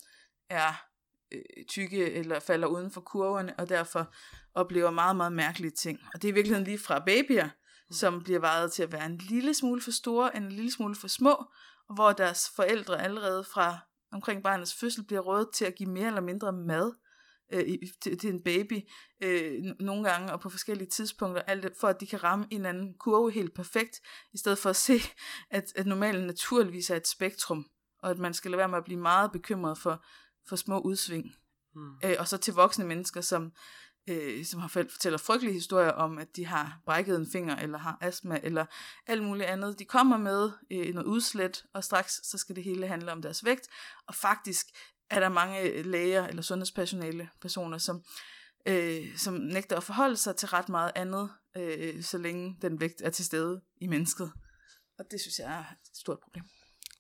er 0.49 0.83
øh, 1.31 1.65
tykke 1.69 2.11
eller 2.11 2.39
falder 2.39 2.67
uden 2.67 2.91
for 2.91 3.01
kurverne, 3.01 3.59
og 3.59 3.69
derfor 3.69 4.13
oplever 4.53 4.91
meget, 4.91 5.15
meget 5.15 5.33
mærkelige 5.33 5.71
ting. 5.71 5.99
Og 6.13 6.21
det 6.21 6.27
er 6.27 6.31
i 6.31 6.33
virkeligheden 6.33 6.65
lige 6.65 6.79
fra 6.79 6.99
babyer, 6.99 7.49
som 7.91 8.23
bliver 8.23 8.39
vejet 8.39 8.71
til 8.71 8.83
at 8.83 8.91
være 8.91 9.05
en 9.05 9.17
lille 9.17 9.53
smule 9.53 9.81
for 9.81 9.91
store, 9.91 10.37
en 10.37 10.49
lille 10.49 10.71
smule 10.71 10.95
for 10.95 11.07
små, 11.07 11.45
og 11.89 11.96
hvor 11.96 12.12
deres 12.12 12.50
forældre 12.56 13.01
allerede 13.01 13.44
fra 13.44 13.77
omkring 14.12 14.44
barnets 14.44 14.75
fødsel 14.75 15.03
bliver 15.03 15.22
rådet 15.22 15.50
til 15.53 15.65
at 15.65 15.75
give 15.75 15.89
mere 15.89 16.08
eller 16.08 16.22
mindre 16.22 16.53
mad 16.53 16.94
øh, 17.53 17.65
til, 18.01 18.17
til 18.17 18.29
en 18.29 18.44
baby, 18.44 18.79
øh, 19.24 19.63
nogle 19.79 20.10
gange 20.10 20.34
og 20.34 20.39
på 20.39 20.50
forskellige 20.50 20.89
tidspunkter, 20.89 21.41
alt 21.41 21.63
det- 21.63 21.74
for 21.79 21.88
at 21.88 22.00
de 22.00 22.08
kan 22.08 22.24
ramme 22.24 22.48
en 22.51 22.65
anden 22.65 22.94
kurve 23.00 23.32
helt 23.32 23.53
perfekt, 23.56 24.00
i 24.34 24.38
stedet 24.38 24.58
for 24.58 24.70
at 24.70 24.75
se, 24.75 25.00
at, 25.50 25.63
at 25.75 25.86
normalen 25.88 26.27
naturligvis 26.27 26.89
er 26.89 26.96
et 26.96 27.08
spektrum, 27.08 27.65
og 28.03 28.10
at 28.10 28.17
man 28.17 28.34
skal 28.34 28.51
lade 28.51 28.58
være 28.58 28.70
med 28.70 28.77
at 28.77 28.84
blive 28.84 29.00
meget 29.00 29.32
bekymret 29.32 29.77
for, 29.77 30.06
for 30.50 30.56
små 30.56 30.79
udsving. 30.79 31.25
Hmm. 31.74 31.96
Øh, 32.03 32.15
og 32.20 32.27
så 32.27 32.38
til 32.38 32.53
voksne 32.53 32.86
mennesker, 32.86 33.22
som, 33.22 33.51
øh, 34.07 34.45
som 34.45 34.59
har 34.59 34.67
fortæller 34.67 35.17
frygtelige 35.17 35.53
historier 35.53 35.91
om, 35.91 36.17
at 36.17 36.35
de 36.35 36.45
har 36.45 36.81
brækket 36.85 37.15
en 37.15 37.31
finger, 37.31 37.55
eller 37.55 37.77
har 37.77 37.97
astma, 38.01 38.39
eller 38.43 38.65
alt 39.07 39.23
muligt 39.23 39.49
andet. 39.49 39.79
De 39.79 39.85
kommer 39.85 40.17
med 40.17 40.51
øh, 40.71 40.93
noget 40.93 41.07
udslæt, 41.07 41.65
og 41.73 41.83
straks 41.83 42.19
så 42.23 42.37
skal 42.37 42.55
det 42.55 42.63
hele 42.63 42.87
handle 42.87 43.11
om 43.11 43.21
deres 43.21 43.45
vægt. 43.45 43.67
Og 44.07 44.15
faktisk 44.15 44.67
er 45.09 45.19
der 45.19 45.29
mange 45.29 45.61
øh, 45.61 45.85
læger 45.85 46.27
eller 46.27 46.41
sundhedspersonale 46.41 47.29
personer, 47.41 47.77
som, 47.77 48.03
øh, 48.65 49.17
som 49.17 49.33
nægter 49.33 49.77
at 49.77 49.83
forholde 49.83 50.17
sig 50.17 50.35
til 50.35 50.47
ret 50.47 50.69
meget 50.69 50.91
andet, 50.95 51.29
øh, 51.57 52.03
så 52.03 52.17
længe 52.17 52.57
den 52.61 52.79
vægt 52.79 53.01
er 53.01 53.09
til 53.09 53.25
stede 53.25 53.61
i 53.81 53.87
mennesket. 53.87 54.31
Og 54.99 55.05
det 55.11 55.21
synes 55.21 55.39
jeg 55.39 55.53
er 55.59 55.59
et 55.59 55.97
stort 55.97 56.19
problem. 56.19 56.43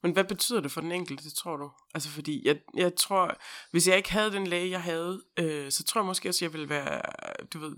Men 0.07 0.13
hvad 0.13 0.23
betyder 0.23 0.61
det 0.61 0.71
for 0.71 0.81
den 0.81 0.91
enkelte, 0.91 1.29
tror 1.29 1.57
du? 1.57 1.71
Altså 1.93 2.09
fordi, 2.09 2.47
jeg, 2.47 2.59
jeg 2.73 2.95
tror, 2.95 3.37
hvis 3.71 3.87
jeg 3.87 3.97
ikke 3.97 4.11
havde 4.11 4.31
den 4.31 4.47
læge, 4.47 4.69
jeg 4.69 4.81
havde, 4.81 5.23
øh, 5.39 5.71
så 5.71 5.83
tror 5.83 6.01
jeg 6.01 6.05
måske 6.05 6.29
også, 6.29 6.45
jeg 6.45 6.53
ville 6.53 6.69
være, 6.69 7.01
du 7.53 7.59
ved, 7.59 7.75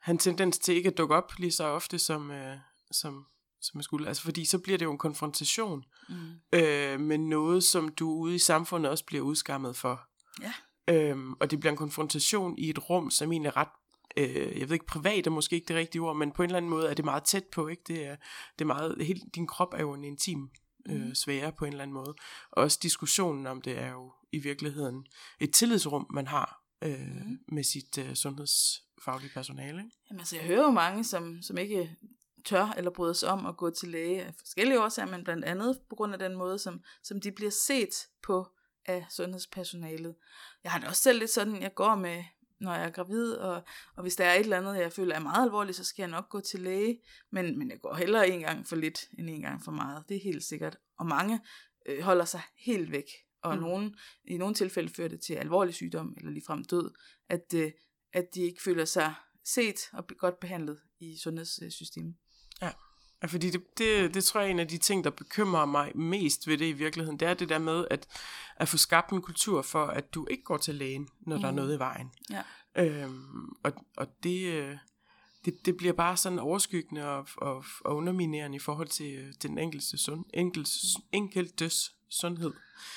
have 0.00 0.12
en 0.12 0.18
tendens 0.18 0.58
til 0.58 0.74
ikke 0.74 0.88
at 0.88 0.98
dukke 0.98 1.14
op 1.14 1.32
lige 1.38 1.52
så 1.52 1.64
ofte, 1.64 1.98
som, 1.98 2.30
øh, 2.30 2.56
som, 2.90 3.26
som 3.60 3.78
jeg 3.78 3.84
skulle. 3.84 4.08
Altså 4.08 4.22
fordi 4.22 4.44
så 4.44 4.58
bliver 4.58 4.78
det 4.78 4.84
jo 4.84 4.92
en 4.92 4.98
konfrontation 4.98 5.84
Mm. 6.08 6.14
øh, 6.52 7.00
med 7.00 7.18
noget, 7.18 7.64
som 7.64 7.88
du 7.88 8.10
ude 8.10 8.34
i 8.34 8.38
samfundet 8.38 8.90
også 8.90 9.04
bliver 9.04 9.24
udskammet 9.24 9.76
for. 9.76 10.00
Ja. 10.42 10.52
Øhm, 10.88 11.32
og 11.32 11.50
det 11.50 11.60
bliver 11.60 11.70
en 11.70 11.78
konfrontation 11.78 12.58
i 12.58 12.70
et 12.70 12.90
rum, 12.90 13.10
som 13.10 13.32
egentlig 13.32 13.48
er 13.48 13.56
ret 13.56 13.68
øh, 14.16 14.60
jeg 14.60 14.68
ved 14.68 14.72
ikke, 14.74 14.86
privat 14.86 15.26
er 15.26 15.30
måske 15.30 15.56
ikke 15.56 15.68
det 15.68 15.76
rigtige 15.76 16.02
ord, 16.02 16.16
men 16.16 16.32
på 16.32 16.42
en 16.42 16.48
eller 16.48 16.56
anden 16.56 16.70
måde 16.70 16.90
er 16.90 16.94
det 16.94 17.04
meget 17.04 17.24
tæt 17.24 17.44
på, 17.52 17.68
ikke? 17.68 17.82
Det 17.86 18.06
er, 18.06 18.16
det 18.58 18.60
er 18.60 18.66
meget, 18.66 19.06
helt, 19.06 19.22
din 19.34 19.46
krop 19.46 19.74
er 19.74 19.80
jo 19.80 19.92
en 19.92 20.04
intim 20.04 20.50
øh, 20.88 21.00
Mhm. 21.00 21.14
sfære 21.14 21.52
på 21.52 21.64
en 21.64 21.72
eller 21.72 21.82
anden 21.82 21.94
måde. 21.94 22.14
Og 22.50 22.62
også 22.62 22.78
diskussionen 22.82 23.46
om 23.46 23.60
det 23.62 23.78
er 23.78 23.90
jo 23.90 24.12
i 24.32 24.38
virkeligheden 24.38 25.06
et 25.40 25.54
tillidsrum, 25.54 26.06
man 26.14 26.26
har 26.26 26.62
øh, 26.84 27.00
Mhm. 27.00 27.38
med 27.48 27.64
sit 27.64 27.98
øh, 27.98 28.14
sundhedsfaglige 28.14 29.30
personale. 29.34 29.78
Ikke? 29.84 29.96
Jamen, 30.10 30.20
altså, 30.20 30.36
jeg 30.36 30.44
hører 30.44 30.62
jo 30.62 30.70
mange, 30.70 31.04
som, 31.04 31.42
som 31.42 31.58
ikke 31.58 31.96
tør 32.44 32.66
eller 32.76 32.90
bryder 32.90 33.12
sig 33.12 33.28
om 33.28 33.46
at 33.46 33.56
gå 33.56 33.70
til 33.70 33.88
læge 33.88 34.22
af 34.24 34.34
forskellige 34.38 34.82
årsager, 34.82 35.10
men 35.10 35.24
blandt 35.24 35.44
andet 35.44 35.78
på 35.90 35.96
grund 35.96 36.12
af 36.12 36.18
den 36.18 36.36
måde, 36.36 36.58
som, 36.58 36.80
som 37.02 37.20
de 37.20 37.32
bliver 37.32 37.50
set 37.50 38.06
på 38.22 38.46
af 38.86 39.06
sundhedspersonalet. 39.10 40.14
Jeg 40.64 40.72
har 40.72 40.78
det 40.78 40.88
også 40.88 41.02
selv 41.02 41.18
lidt 41.18 41.30
sådan, 41.30 41.62
jeg 41.62 41.74
går 41.74 41.94
med, 41.94 42.24
når 42.62 42.74
jeg 42.74 42.84
er 42.84 42.90
gravid, 42.90 43.32
og, 43.32 43.62
og 43.96 44.02
hvis 44.02 44.16
der 44.16 44.24
er 44.24 44.34
et 44.34 44.40
eller 44.40 44.58
andet, 44.58 44.76
jeg 44.78 44.92
føler 44.92 45.14
er 45.14 45.20
meget 45.20 45.44
alvorligt, 45.44 45.76
så 45.76 45.84
skal 45.84 46.02
jeg 46.02 46.10
nok 46.10 46.28
gå 46.28 46.40
til 46.40 46.60
læge, 46.60 47.00
men, 47.30 47.58
men 47.58 47.70
jeg 47.70 47.80
går 47.80 47.94
hellere 47.94 48.28
en 48.28 48.40
gang 48.40 48.66
for 48.66 48.76
lidt, 48.76 49.00
end 49.18 49.30
en 49.30 49.40
gang 49.42 49.64
for 49.64 49.72
meget. 49.72 50.04
Det 50.08 50.16
er 50.16 50.20
helt 50.20 50.44
sikkert. 50.44 50.78
Og 50.98 51.06
mange 51.06 51.40
øh, 51.86 52.02
holder 52.02 52.24
sig 52.24 52.40
helt 52.56 52.92
væk, 52.92 53.06
og 53.42 53.54
Mm. 53.56 53.60
nogen, 53.62 53.96
i 54.24 54.36
nogle 54.38 54.54
tilfælde 54.54 54.88
fører 54.88 55.08
det 55.08 55.20
til 55.20 55.34
alvorlig 55.34 55.74
sygdom, 55.74 56.14
eller 56.16 56.30
ligefrem 56.30 56.64
død, 56.64 56.90
at, 57.28 57.54
øh, 57.54 57.72
at 58.12 58.34
de 58.34 58.40
ikke 58.40 58.62
føler 58.62 58.84
sig 58.84 59.14
set 59.44 59.80
og 59.92 60.06
godt 60.18 60.40
behandlet 60.40 60.80
i 61.00 61.16
sundhedssystemet. 61.22 62.14
Ja, 62.62 62.70
fordi 63.30 63.50
det, 63.50 63.78
det, 63.78 64.14
det 64.14 64.24
tror 64.24 64.40
jeg 64.40 64.46
er 64.46 64.50
en 64.50 64.58
af 64.58 64.68
de 64.68 64.78
ting, 64.78 65.04
der 65.04 65.10
bekymrer 65.10 65.64
mig 65.64 65.92
mest 65.94 66.46
ved 66.48 66.58
det 66.58 66.66
i 66.66 66.72
virkeligheden, 66.72 67.20
det 67.20 67.28
er 67.28 67.34
det 67.34 67.48
der 67.48 67.58
med 67.58 67.84
at, 67.90 68.06
at 68.56 68.68
få 68.68 68.76
skabt 68.76 69.10
en 69.12 69.22
kultur 69.22 69.62
for, 69.62 69.86
at 69.86 70.14
du 70.14 70.26
ikke 70.30 70.42
går 70.44 70.56
til 70.56 70.74
lægen, 70.74 71.08
når 71.20 71.36
mm. 71.36 71.40
der 71.42 71.48
er 71.48 71.52
Mhm. 71.52 71.56
noget 71.60 71.76
i 71.76 71.78
vejen. 71.78 72.10
Ja. 72.30 72.42
Øhm, 72.76 73.48
og 73.62 73.72
og 73.96 74.06
det, 74.22 74.46
øh, 74.46 74.76
det, 75.44 75.66
det 75.66 75.76
bliver 75.76 75.92
bare 75.92 76.16
sådan 76.16 76.38
overskyggende 76.38 77.08
og, 77.08 77.28
og, 77.36 77.64
og 77.84 77.96
underminerende 77.96 78.56
i 78.56 78.58
forhold 78.58 78.88
til 78.88 79.14
øh, 79.14 79.32
den 79.42 79.58
enkelte 79.58 79.98
sund, 79.98 80.24
enkeltes, 80.34 80.82
enkeltes 81.12 81.92
sundhed. 82.10 82.52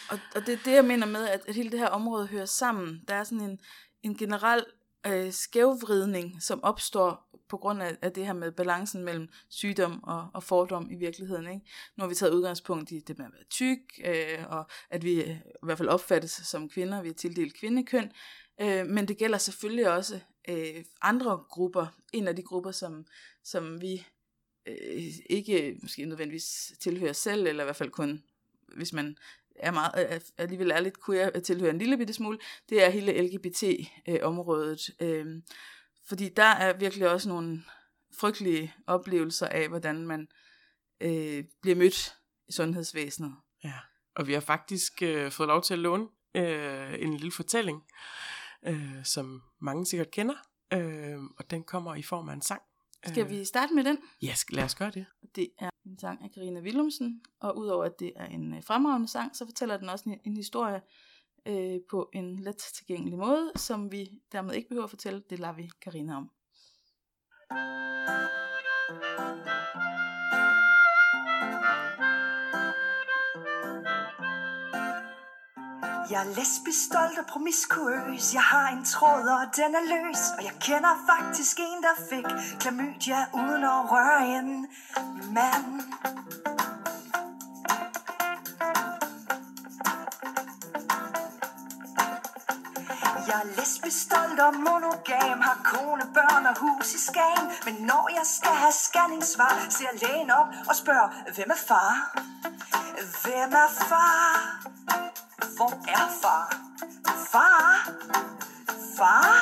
Og, 0.10 0.20
og 0.36 0.46
det 0.46 0.54
er 0.54 0.58
det, 0.66 0.72
jeg 0.72 0.86
mener 0.86 1.08
med, 1.08 1.28
at, 1.28 1.42
at 1.48 1.56
hele 1.56 1.72
det 1.72 1.80
her 1.80 1.88
område 1.88 2.28
hører 2.28 2.46
sammen. 2.46 3.02
Der 3.08 3.16
er 3.16 3.24
sådan 3.24 3.42
en, 3.50 3.60
en 4.04 4.16
generel 4.18 4.66
øh, 5.08 5.34
skævvridning, 5.34 6.44
som 6.44 6.64
opstår 6.64 7.25
på 7.50 7.58
grund 7.58 7.82
af, 7.82 7.98
af 8.02 8.12
det 8.12 8.26
her 8.26 8.34
med 8.34 8.52
balancen 8.52 9.04
mellem 9.04 9.28
sygdom 9.50 10.04
og, 10.04 10.28
og 10.34 10.44
fordom 10.44 10.92
i 10.92 10.96
virkeligheden. 10.96 11.48
Ikke? 11.48 11.66
Nu 11.96 12.02
har 12.02 12.08
vi 12.08 12.16
taget 12.16 12.34
udgangspunkt 12.34 12.92
i 12.92 13.00
det 13.00 13.18
med 13.18 13.26
at 13.26 13.32
være 13.34 13.44
tyk, 13.50 13.80
øh, 14.06 14.46
og 14.50 14.66
at 14.90 15.04
vi 15.04 15.24
øh, 15.24 15.30
i 15.30 15.64
hvert 15.64 15.78
fald 15.78 15.90
opfattes 15.90 16.32
som 16.32 16.70
kvinder, 16.70 17.02
vi 17.02 17.10
er 17.10 17.14
tildelt 17.14 17.60
kvindekøn. 17.60 18.12
Øh, 18.62 18.86
men 18.86 19.08
det 19.08 19.18
gælder 19.18 19.38
selvfølgelig 19.38 19.90
også 19.90 20.20
øh, 20.50 20.84
andre 21.02 21.44
grupper. 21.50 21.88
En 22.14 22.28
af 22.28 22.36
de 22.36 22.44
grupper, 22.44 22.72
som, 22.72 23.06
som 23.44 23.82
vi 23.82 24.08
øh, 24.68 25.04
ikke 25.30 25.78
måske 25.82 26.06
nødvendigvis 26.06 26.74
tilhører 26.80 27.14
selv, 27.14 27.48
eller 27.48 27.64
i 27.64 27.66
hvert 27.66 27.76
fald 27.76 27.92
kun, 27.92 28.24
hvis 28.78 28.94
man 28.94 29.18
er 29.56 29.72
meget, 29.72 29.92
er, 29.96 30.20
alligevel 30.38 30.72
er 30.72 30.80
lidt 30.80 31.06
queer, 31.06 31.40
tilhører 31.40 31.72
en 31.72 31.78
lille 31.78 31.98
bitte 31.98 32.14
smule, 32.14 32.40
det 32.70 32.84
er 32.84 32.90
hele 32.90 33.22
LGBT-området. 33.22 34.90
Øh, 35.00 35.42
fordi 36.08 36.30
der 36.30 36.44
er 36.44 36.78
virkelig 36.78 37.10
også 37.10 37.30
nogle 37.30 37.64
frygtelige 38.20 38.74
oplevelser 38.88 39.48
af, 39.48 39.68
hvordan 39.68 40.08
man 40.08 40.28
øh, 41.02 41.44
bliver 41.62 41.76
mødt 41.76 42.16
i 42.48 42.52
sundhedsvæsenet. 42.52 43.36
Ja. 43.64 43.74
Og 44.16 44.28
vi 44.28 44.34
har 44.34 44.40
faktisk 44.40 45.02
øh, 45.02 45.32
fået 45.32 45.48
lov 45.48 45.62
til 45.62 45.74
at 45.74 45.80
låne 45.80 46.08
øh, 46.36 46.94
en 47.00 47.14
lille 47.14 47.32
fortælling, 47.32 47.84
øh, 48.68 49.04
som 49.04 49.42
mange 49.62 49.86
sikkert 49.86 50.12
kender, 50.12 50.36
øh, 50.74 51.18
og 51.38 51.52
den 51.52 51.64
kommer 51.64 51.96
i 51.96 52.02
form 52.02 52.30
af 52.30 52.34
en 52.34 52.42
sang. 52.42 52.62
Skal 53.06 53.30
vi 53.30 53.46
starte 53.46 53.74
med 53.74 53.84
den? 53.84 53.98
Ja, 54.22 54.34
lad 54.50 54.64
os 54.64 54.76
gøre 54.76 54.92
det. 54.92 55.06
Det 55.36 55.50
er 55.60 55.70
en 55.86 56.00
sang 56.00 56.24
af 56.24 56.32
Karina 56.32 56.60
Willumsen, 56.60 57.22
og 57.40 57.58
udover 57.58 57.86
at 57.86 58.00
det 58.00 58.14
er 58.16 58.26
en 58.26 58.54
øh, 58.54 58.64
fremragende 58.64 59.08
sang, 59.08 59.36
så 59.36 59.46
fortæller 59.46 59.78
den 59.78 59.90
også 59.90 60.10
en, 60.10 60.20
en 60.26 60.38
historie 60.38 60.82
øh, 61.46 61.80
på 61.90 62.10
en 62.14 62.40
let 62.40 62.58
tilgængelig 62.58 63.18
måde, 63.18 63.52
som 63.56 63.92
vi 63.92 64.10
dermed 64.32 64.54
ikke 64.54 64.70
behøver 64.70 64.84
at 64.84 64.90
fortælle. 64.90 65.24
Det 65.30 65.40
lader 65.40 65.54
vi 65.54 65.70
Karina 65.82 66.18
om. 66.18 66.30
Jeg 76.10 76.22
er 76.26 76.30
lesbisk, 76.40 76.86
stolt 76.86 77.18
og 77.20 77.26
promiskuøs 77.30 78.34
Jeg 78.34 78.42
har 78.42 78.68
en 78.70 78.86
tråd, 78.86 79.26
og 79.38 79.46
den 79.56 79.76
er 79.80 79.86
løs 79.94 80.22
Og 80.38 80.44
jeg 80.44 80.56
kender 80.62 80.94
faktisk 81.12 81.60
en, 81.60 81.80
der 81.88 81.96
fik 82.12 82.28
klamydia 82.60 83.20
uden 83.34 83.64
at 83.64 83.82
røre 83.92 84.22
en 84.38 84.68
mand 85.34 85.66
Jeg 93.36 93.44
er 93.44 93.60
lesbisk, 93.60 94.02
stolt 94.02 94.40
og 94.40 94.54
monogam 94.66 95.40
Har 95.48 95.58
kone, 95.64 96.04
børn 96.14 96.46
og 96.46 96.56
hus 96.60 96.94
i 96.94 97.00
Skagen 97.08 97.48
Men 97.66 97.76
når 97.90 98.10
jeg 98.18 98.26
skal 98.38 98.56
have 98.64 98.72
scanningsvar 98.72 99.56
Ser 99.70 99.92
lægen 100.02 100.32
op 100.32 100.48
og 100.70 100.76
spørger 100.76 101.10
Hvem 101.36 101.50
er 101.56 101.62
far? 101.68 101.96
Hvem 103.24 103.52
er 103.64 103.72
far? 103.90 104.34
Hvor 105.56 105.74
er 105.88 106.08
far? 106.22 106.48
Far? 107.32 107.90
Far? 108.98 109.34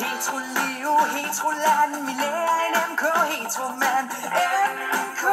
Hetero-liv, 0.00 0.88
hetero-land, 1.14 1.92
vi 2.06 2.12
lærer 2.22 2.58
en 2.66 2.74
MK, 2.92 3.04
hetero-mand. 3.32 4.06
MK, 5.08 5.24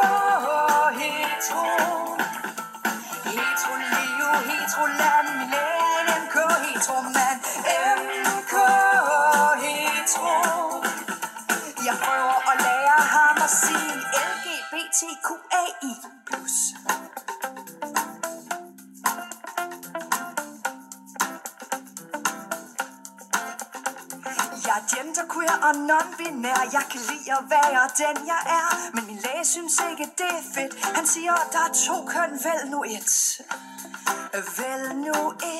hetero. 1.00 1.66
Hetero-liv, 3.32 4.24
hetero-land, 4.48 5.28
vi 5.38 5.44
lærer 5.52 5.57
MK, 6.78 6.84
hetero-mand. 6.84 7.40
MK, 8.36 8.54
hetero. 9.62 10.84
Jeg 11.86 11.96
prøver 12.02 12.50
at 12.50 12.56
lære 12.62 13.00
ham 13.14 13.36
at 13.36 13.50
sige 13.50 13.94
LGBTQAI+. 14.30 15.92
Jeg 24.66 24.76
er 24.76 24.96
genderqueer 24.96 25.56
og 25.62 25.74
non-binær 25.88 26.62
Jeg 26.72 26.84
kan 26.90 27.00
lide 27.00 27.32
at 27.32 27.44
være 27.50 27.88
den 27.98 28.26
jeg 28.26 28.42
er 28.46 28.90
Men 28.94 29.06
min 29.06 29.16
læge 29.16 29.44
synes 29.44 29.82
ikke 29.90 30.10
det 30.18 30.30
er 30.40 30.44
fedt 30.54 30.86
Han 30.96 31.06
siger 31.06 31.34
der 31.52 31.58
er 31.58 31.72
to 31.86 32.04
køn, 32.06 32.30
vælg 32.44 32.70
nu 32.70 32.82
et 32.82 33.40
Vælg 34.58 34.94
nu 34.94 35.30
et 35.30 35.57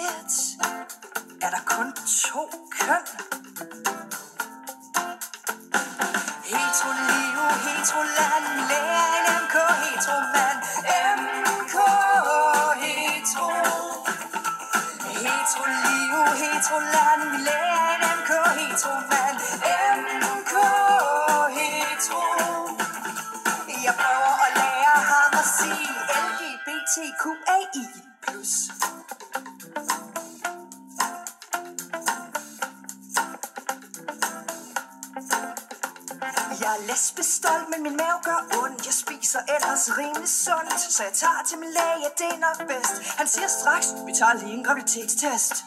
Jeg 36.60 36.76
er 36.76 36.86
lesbestolt, 36.86 37.66
men 37.70 37.82
min 37.82 37.96
mave 37.96 38.18
gør 38.22 38.40
ondt. 38.62 38.86
Jeg 38.86 38.94
spiser 38.94 39.40
ellers 39.56 39.98
rimelig 39.98 40.28
sundt 40.28 40.80
Så 40.80 41.02
jeg 41.02 41.12
tager 41.12 41.42
til 41.48 41.58
min 41.58 41.72
læge, 41.78 41.96
ja, 42.04 42.10
det 42.18 42.28
er 42.34 42.40
nok 42.46 42.58
bedst. 42.68 42.94
Han 43.18 43.26
siger 43.28 43.48
straks, 43.48 43.86
vi 44.06 44.12
tager 44.12 44.34
lige 44.34 44.54
en 44.58 44.64
graviditetstest. 44.64 45.64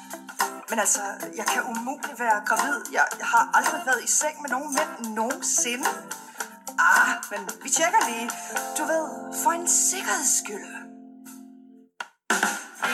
Men 0.69 0.79
altså, 0.79 1.01
jeg 1.37 1.45
kan 1.45 1.61
umuligt 1.63 2.19
være 2.19 2.41
gravid. 2.45 2.81
Jeg, 2.91 3.05
jeg 3.19 3.27
har 3.27 3.49
aldrig 3.53 3.81
været 3.85 4.03
i 4.03 4.07
seng 4.07 4.41
med 4.41 4.49
nogen 4.49 4.69
mænd 4.77 5.15
nogensinde. 5.15 5.89
Ah, 6.79 7.09
men 7.31 7.41
vi 7.63 7.69
tjekker 7.69 8.01
lige. 8.09 8.31
Du 8.77 8.83
ved, 8.83 9.05
for 9.43 9.51
en 9.51 9.67
sikkerheds 9.67 10.37
skyld. 10.43 10.80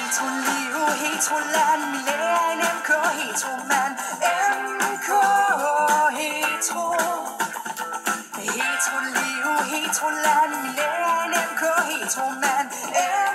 Hetero-liv, 0.08 0.76
hetero-land 1.02 1.82
Min 1.92 2.02
lærer 2.08 2.52
en 2.52 2.60
MK, 2.76 2.90
hetero-mand 3.20 3.94
MK, 4.88 5.10
hetero 6.20 6.86
Hetero-liv, 8.36 9.46
hetero-land 9.72 10.52
Min 10.64 10.76
lærer 10.76 11.24
en 11.26 11.34
MK, 11.50 11.64
hetero-mand 11.90 12.68
MK, 12.68 13.27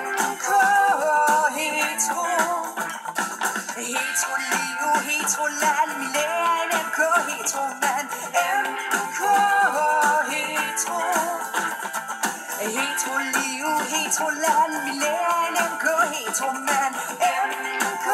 heteromand 16.42 16.94
MK 17.92 18.06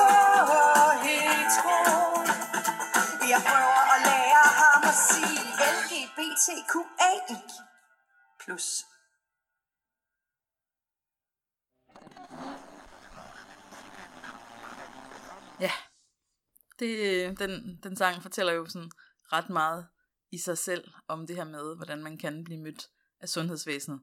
hetero 1.04 1.90
Jeg 3.32 3.40
prøver 3.49 3.82
at 3.94 4.00
lære 4.08 4.47
ham 4.61 4.82
at 4.90 4.97
sige 5.08 5.40
LGBTQAI 5.76 7.16
plus 8.40 8.85
Ja, 15.61 15.73
det, 16.78 17.38
den, 17.38 17.80
den 17.82 17.97
sang 17.97 18.23
fortæller 18.23 18.52
jo 18.52 18.66
sådan 18.66 18.90
ret 19.32 19.50
meget 19.50 19.88
i 20.30 20.38
sig 20.38 20.58
selv 20.58 20.92
om 21.08 21.26
det 21.26 21.37
her 21.37 21.44
med, 21.44 21.76
hvordan 21.76 22.02
man 22.02 22.18
kan 22.18 22.44
blive 22.44 22.61
mødt 22.61 22.88
af 23.20 23.28
sundhedsvæsenet. 23.28 24.00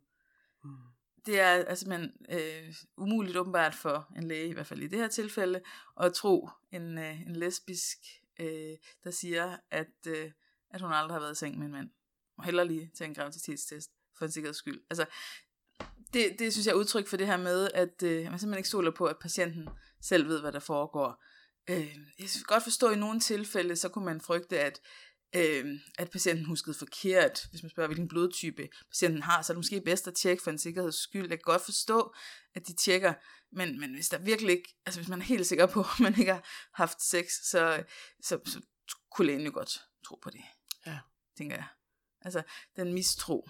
Mm. 0.63 0.94
Det 1.25 1.39
er 1.39 1.47
altså 1.47 1.75
simpelthen 1.75 2.11
øh, 2.29 2.75
umuligt 2.97 3.37
åbenbart 3.37 3.75
for 3.75 4.13
en 4.17 4.27
læge, 4.27 4.47
i 4.47 4.53
hvert 4.53 4.67
fald 4.67 4.83
i 4.83 4.87
det 4.87 4.99
her 4.99 5.07
tilfælde, 5.07 5.61
at 6.01 6.13
tro 6.13 6.49
en, 6.71 6.97
øh, 6.97 7.21
en 7.21 7.35
lesbisk, 7.35 7.97
øh, 8.39 8.77
der 9.03 9.11
siger, 9.11 9.57
at, 9.71 10.07
øh, 10.07 10.31
at 10.69 10.81
hun 10.81 10.91
aldrig 10.91 11.15
har 11.15 11.19
været 11.19 11.35
i 11.35 11.39
seng 11.39 11.57
med 11.57 11.65
en 11.65 11.71
mand. 11.71 11.89
Og 12.37 12.43
heller 12.43 12.63
lige 12.63 12.91
til 12.97 13.05
en 13.05 13.13
graviditetstest 13.13 13.91
for 14.17 14.25
en 14.25 14.31
sikkerheds 14.31 14.57
skyld. 14.57 14.81
Altså, 14.89 15.05
det, 16.13 16.39
det 16.39 16.53
synes 16.53 16.67
jeg 16.67 16.73
er 16.73 16.77
udtryk 16.77 17.07
for 17.07 17.17
det 17.17 17.27
her 17.27 17.37
med, 17.37 17.69
at 17.73 18.03
øh, 18.03 18.23
man 18.23 18.39
simpelthen 18.39 18.57
ikke 18.57 18.69
stoler 18.69 18.91
på, 18.91 19.05
at 19.05 19.19
patienten 19.19 19.69
selv 20.01 20.27
ved, 20.27 20.41
hvad 20.41 20.51
der 20.51 20.59
foregår. 20.59 21.23
Øh, 21.69 21.97
jeg 22.19 22.27
kan 22.29 22.43
godt 22.43 22.63
forstå, 22.63 22.87
at 22.87 22.95
i 22.95 22.99
nogle 22.99 23.19
tilfælde, 23.19 23.75
så 23.75 23.89
kunne 23.89 24.05
man 24.05 24.21
frygte, 24.21 24.59
at, 24.59 24.81
øh, 25.35 25.79
at 25.97 26.09
patienten 26.09 26.45
huskede 26.45 26.75
forkert. 26.79 27.47
Hvis 27.49 27.63
man 27.63 27.69
spørger, 27.69 27.87
hvilken 27.87 28.07
blodtype 28.07 28.69
patienten 28.89 29.21
har, 29.23 29.41
så 29.41 29.53
er 29.53 29.55
det 29.55 29.59
måske 29.59 29.81
bedst 29.81 30.07
at 30.07 30.15
tjekke 30.15 30.43
for 30.43 30.51
en 30.51 30.59
sikkerheds 30.59 30.95
skyld. 30.95 31.29
Jeg 31.29 31.39
kan 31.39 31.43
godt 31.53 31.61
forstå, 31.61 32.15
at 32.55 32.67
de 32.67 32.73
tjekker, 32.73 33.13
men, 33.51 33.79
men 33.79 33.93
hvis 33.93 34.09
der 34.09 34.17
virkelig 34.17 34.51
ikke, 34.51 34.75
altså 34.85 34.99
hvis 34.99 35.09
man 35.09 35.19
er 35.19 35.25
helt 35.25 35.47
sikker 35.47 35.65
på, 35.65 35.79
at 35.79 35.99
man 35.99 36.19
ikke 36.19 36.33
har 36.33 36.45
haft 36.73 37.01
sex, 37.01 37.25
så, 37.43 37.83
så, 38.21 38.39
så 38.45 38.61
kunne 39.11 39.27
lægen 39.27 39.45
jo 39.45 39.51
godt 39.53 39.81
tro 40.05 40.19
på 40.23 40.29
det. 40.29 40.41
Ja. 40.85 40.99
Tænker 41.37 41.55
jeg. 41.55 41.67
Altså, 42.21 42.43
den 42.75 42.93
mistro 42.93 43.49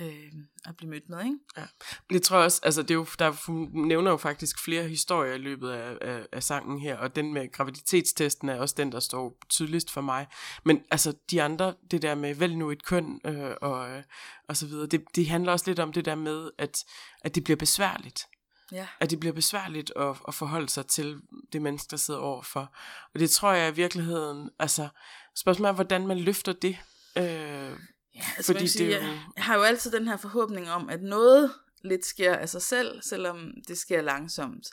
øh, 0.00 0.32
at 0.64 0.76
blive 0.76 0.90
mødt 0.90 1.08
med, 1.08 1.24
ikke? 1.24 1.38
Ja. 1.56 1.62
Jeg 2.10 2.22
tror 2.22 2.38
også, 2.38 2.60
altså 2.62 2.82
det 2.82 2.90
er 2.90 2.94
jo, 2.94 3.06
der 3.18 3.50
nævner 3.86 4.10
jo 4.10 4.16
faktisk 4.16 4.64
flere 4.64 4.88
historier 4.88 5.34
i 5.34 5.38
løbet 5.38 5.70
af, 5.70 5.98
af, 6.00 6.26
af 6.32 6.42
sangen 6.42 6.80
her, 6.80 6.96
og 6.96 7.16
den 7.16 7.32
med 7.32 7.52
graviditetstesten 7.52 8.48
er 8.48 8.60
også 8.60 8.74
den, 8.78 8.92
der 8.92 9.00
står 9.00 9.38
tydeligst 9.48 9.90
for 9.90 10.00
mig. 10.00 10.26
Men 10.64 10.82
altså 10.90 11.14
de 11.30 11.42
andre, 11.42 11.74
det 11.90 12.02
der 12.02 12.14
med 12.14 12.34
vælg 12.34 12.56
nu 12.56 12.70
et 12.70 12.84
køn 12.84 13.20
øh, 13.24 13.54
og, 13.60 13.90
øh, 13.90 14.02
og 14.48 14.56
så 14.56 14.66
videre, 14.66 14.86
det, 14.86 15.04
det 15.14 15.28
handler 15.28 15.52
også 15.52 15.70
lidt 15.70 15.78
om 15.78 15.92
det 15.92 16.04
der 16.04 16.14
med, 16.14 16.50
at, 16.58 16.84
at 17.20 17.34
det 17.34 17.44
bliver 17.44 17.56
besværligt. 17.56 18.26
Ja. 18.72 18.86
At 19.00 19.10
det 19.10 19.20
bliver 19.20 19.32
besværligt 19.32 19.92
at, 19.96 20.16
at 20.28 20.34
forholde 20.34 20.68
sig 20.68 20.86
til 20.86 21.20
det 21.52 21.62
menneske, 21.62 21.90
der 21.90 21.96
sidder 21.96 22.20
overfor. 22.20 22.74
Og 23.14 23.20
det 23.20 23.30
tror 23.30 23.52
jeg 23.52 23.72
i 23.72 23.74
virkeligheden, 23.74 24.50
altså 24.58 24.88
spørgsmålet 25.36 25.68
er, 25.68 25.74
hvordan 25.74 26.06
man 26.06 26.18
løfter 26.18 26.52
det. 26.52 26.76
Øh, 27.18 27.76
Ja, 28.14 28.22
altså 28.36 28.52
Fordi 28.52 28.66
sige, 28.66 28.84
det 28.84 28.96
jo- 28.96 29.00
jeg, 29.00 29.20
jeg 29.36 29.44
har 29.44 29.56
jo 29.56 29.62
altid 29.62 29.90
den 29.90 30.08
her 30.08 30.16
forhåbning 30.16 30.70
om, 30.70 30.88
at 30.88 31.02
noget 31.02 31.50
lidt 31.84 32.04
sker 32.04 32.34
af 32.34 32.48
sig 32.48 32.62
selv, 32.62 33.02
selvom 33.02 33.52
det 33.68 33.78
sker 33.78 34.02
langsomt. 34.02 34.66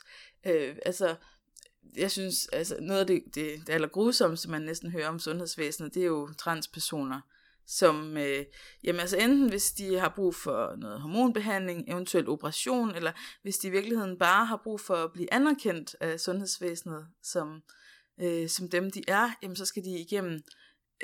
Øh, 0.46 0.76
altså, 0.86 1.16
jeg 1.96 2.10
synes, 2.10 2.48
altså 2.52 2.76
noget 2.80 3.00
af 3.00 3.06
det, 3.06 3.22
det, 3.34 3.60
det 3.66 3.72
allergrusomste, 3.72 4.50
man 4.50 4.62
næsten 4.62 4.90
hører 4.90 5.08
om 5.08 5.18
sundhedsvæsenet, 5.18 5.94
det 5.94 6.02
er 6.02 6.06
jo 6.06 6.32
transpersoner, 6.38 7.20
som, 7.66 8.16
øh, 8.16 8.44
jamen 8.84 9.00
altså 9.00 9.16
enten 9.16 9.48
hvis 9.48 9.70
de 9.70 9.98
har 9.98 10.12
brug 10.16 10.34
for 10.34 10.76
noget 10.76 11.00
hormonbehandling, 11.00 11.90
eventuelt 11.90 12.28
operation, 12.28 12.94
eller 12.94 13.12
hvis 13.42 13.58
de 13.58 13.68
i 13.68 13.70
virkeligheden 13.70 14.18
bare 14.18 14.46
har 14.46 14.60
brug 14.64 14.80
for 14.80 14.94
at 14.94 15.12
blive 15.12 15.32
anerkendt 15.34 15.96
af 16.00 16.20
sundhedsvæsenet 16.20 17.06
som, 17.22 17.62
øh, 18.20 18.48
som 18.48 18.68
dem 18.70 18.90
de 18.90 19.02
er, 19.08 19.30
jamen 19.42 19.56
så 19.56 19.64
skal 19.64 19.84
de 19.84 19.90
igennem 20.00 20.40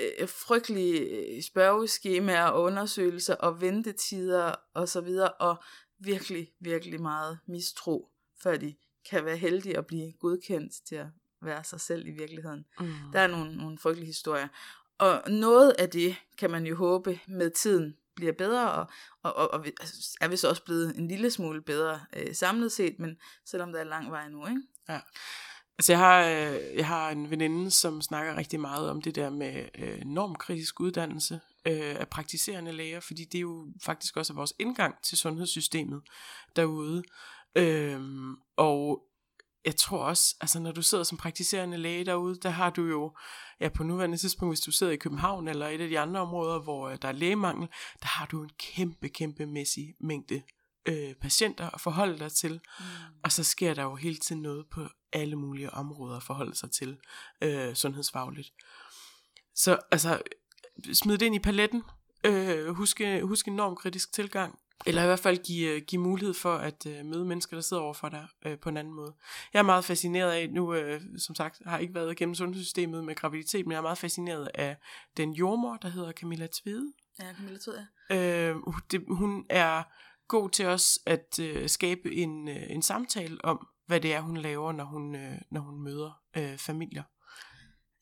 øh, 0.01 0.29
frygtelige 0.29 1.01
øh, 1.01 1.43
spørgeskemaer 1.43 2.45
og 2.45 2.63
undersøgelser 2.63 3.35
og 3.35 3.61
ventetider 3.61 4.55
og 4.75 4.89
så 4.89 5.01
videre, 5.01 5.31
og 5.31 5.57
virkelig, 5.99 6.53
virkelig 6.61 7.03
meget 7.03 7.39
mistro, 7.47 8.11
før 8.43 8.57
de 8.57 8.75
kan 9.11 9.25
være 9.25 9.37
heldige 9.37 9.79
at 9.79 9.87
blive 9.87 10.13
godkendt 10.13 10.73
til 10.87 10.95
at 10.95 11.07
være 11.43 11.65
sig 11.65 11.81
selv 11.81 12.07
i 12.07 12.11
virkeligheden. 12.11 12.65
mm. 12.81 12.93
Der 13.13 13.21
er 13.21 13.27
nogle, 13.27 13.57
nogle 13.57 13.79
frygtelige 13.79 14.07
historier. 14.07 14.49
Og 14.99 15.31
noget 15.31 15.71
af 15.79 15.91
det 15.91 16.17
kan 16.39 16.51
man 16.51 16.67
jo 16.67 16.77
håbe 16.77 17.21
med 17.29 17.51
tiden 17.51 17.97
bliver 18.15 18.33
bedre, 18.33 18.73
og, 18.73 18.87
og, 19.23 19.37
og, 19.37 19.51
og 19.51 19.67
altså, 19.67 20.17
er 20.21 20.29
vist 20.29 20.45
også 20.45 20.65
blevet 20.65 20.97
en 20.97 21.09
lille 21.09 21.31
smule 21.31 21.63
bedre 21.63 22.01
øh, 22.17 22.35
samlet 22.35 22.73
set, 22.73 22.99
men 22.99 23.17
selvom 23.45 23.73
der 23.73 23.81
er 23.81 23.85
lang 23.85 24.11
vej 24.11 24.29
nu, 24.29 24.47
ikke? 24.47 24.63
Altså 25.79 25.93
jeg 25.93 25.99
har, 25.99 26.25
øh, 26.25 26.77
jeg 26.77 26.87
har 26.87 27.11
en 27.11 27.31
veninde, 27.31 27.71
som 27.71 28.03
snakker 28.03 28.37
rigtig 28.37 28.61
meget 28.61 28.91
om 28.91 29.03
det 29.03 29.15
der 29.15 29.31
med 29.31 29.69
øh, 29.79 30.01
normkritisk 30.05 30.81
uddannelse 30.81 31.41
øh, 31.67 31.97
af 32.01 32.09
praktiserende 32.09 32.73
læger, 32.73 33.01
fordi 33.01 33.25
det 33.25 33.39
er 33.39 33.43
jo 33.43 33.69
faktisk 33.83 34.17
også 34.17 34.33
er 34.33 34.35
vores 34.35 34.53
indgang 34.59 34.95
til 35.03 35.19
sundhedssystemet 35.19 36.03
derude. 36.57 37.03
Øhm, 37.57 38.37
og 38.57 39.03
jeg 39.65 39.77
tror 39.77 39.99
også, 39.99 40.37
altså 40.41 40.61
når 40.61 40.73
du 40.73 40.83
sidder 40.83 41.05
som 41.05 41.19
praktiserende 41.19 41.77
læge 41.77 42.05
derude, 42.05 42.39
der 42.43 42.51
har 42.51 42.71
du 42.71 42.87
jo, 42.87 43.17
ja 43.61 43.69
på 43.69 43.83
nuværende 43.83 44.17
tidspunkt, 44.17 44.51
hvis 44.51 44.61
du 44.61 44.71
sidder 44.71 44.93
i 44.93 44.97
København 44.97 45.49
eller 45.49 45.69
et 45.69 45.81
af 45.81 45.89
de 45.89 45.99
andre 45.99 46.21
områder, 46.21 46.63
hvor 46.63 46.89
øh, 46.89 46.99
der 47.03 47.09
er 47.09 47.13
lægemangel, 47.13 47.69
der 48.03 48.07
har 48.07 48.27
du 48.27 48.43
en 48.43 48.51
kæmpe, 48.59 49.09
kæmpe 49.09 49.47
mæssig 49.47 49.95
mængde 50.01 50.43
øh, 50.89 51.15
patienter 51.15 51.71
at 51.71 51.81
forholde 51.81 52.19
dig 52.19 52.33
til. 52.33 52.53
Mm. 52.53 52.85
Og 53.25 53.33
så 53.33 53.45
sker 53.45 53.75
der 53.75 53.83
jo 53.83 53.95
hele 53.95 54.17
tiden 54.17 54.43
noget 54.43 54.67
på 54.71 54.89
alle 55.15 55.37
mulige 55.37 55.71
områder 55.71 56.21
forholde 56.21 56.55
sig 56.55 56.71
til 56.71 56.97
øh, 57.41 57.75
sundhedsfagligt. 57.75 58.53
Så 59.55 59.79
altså, 59.91 60.23
smid 60.93 61.19
det 61.19 61.27
ind 61.27 61.35
i 61.35 61.39
paletten. 61.39 61.83
Øh, 62.25 62.69
husk, 62.69 63.01
husk 63.23 63.49
en 63.49 63.57
normkritisk 63.57 64.13
tilgang. 64.13 64.59
Eller 64.87 65.03
i 65.03 65.07
hvert 65.07 65.19
fald 65.19 65.45
give, 65.45 65.71
øh, 65.71 65.83
give 65.83 66.03
mulighed 66.03 66.35
for 66.35 66.55
at 66.55 66.87
øh, 66.87 67.05
møde 67.05 67.25
mennesker, 67.25 67.57
der 67.57 67.63
sidder 67.63 67.83
overfor 67.83 68.09
dig 68.09 68.27
øh, 68.47 68.59
på 68.59 68.69
en 68.69 68.77
anden 68.77 68.95
måde. 68.95 69.15
Jeg 69.53 69.59
er 69.59 69.63
meget 69.63 69.85
fascineret 69.85 70.31
af, 70.31 70.51
nu 70.51 70.75
øh, 70.75 71.01
som 71.19 71.35
sagt 71.35 71.63
har 71.67 71.73
jeg 71.73 71.83
ikke 71.83 71.95
været 71.95 72.13
igennem 72.13 72.35
sundhedssystemet 72.35 73.05
med 73.05 73.15
graviditet, 73.15 73.67
men 73.67 73.73
jeg 73.73 73.79
er 73.79 73.83
meget 73.83 73.99
fascineret 73.99 74.51
af 74.55 74.77
den 75.17 75.33
jordmor, 75.33 75.77
der 75.77 75.89
hedder 75.89 76.13
Camilla 76.13 76.49
Tvede. 76.53 76.93
Ja, 77.19 77.35
Camilla 77.35 77.59
Tød, 77.59 77.79
ja. 78.11 78.51
Øh, 78.51 78.57
det, 78.91 79.05
hun 79.09 79.47
er 79.51 79.83
god 80.29 80.51
til 80.51 80.67
os 80.67 80.99
at 81.07 81.39
øh, 81.41 81.69
skabe 81.69 82.15
en, 82.15 82.49
øh, 82.49 82.63
en 82.71 82.83
samtale 82.83 83.45
om, 83.45 83.67
hvad 83.87 84.01
det 84.01 84.13
er, 84.15 84.21
hun 84.21 84.37
laver, 84.37 84.73
når 84.73 84.85
hun, 84.85 85.15
øh, 85.15 85.39
når 85.51 85.61
hun 85.61 85.83
møder 85.83 86.23
øh, 86.37 86.59
familier. 86.59 87.03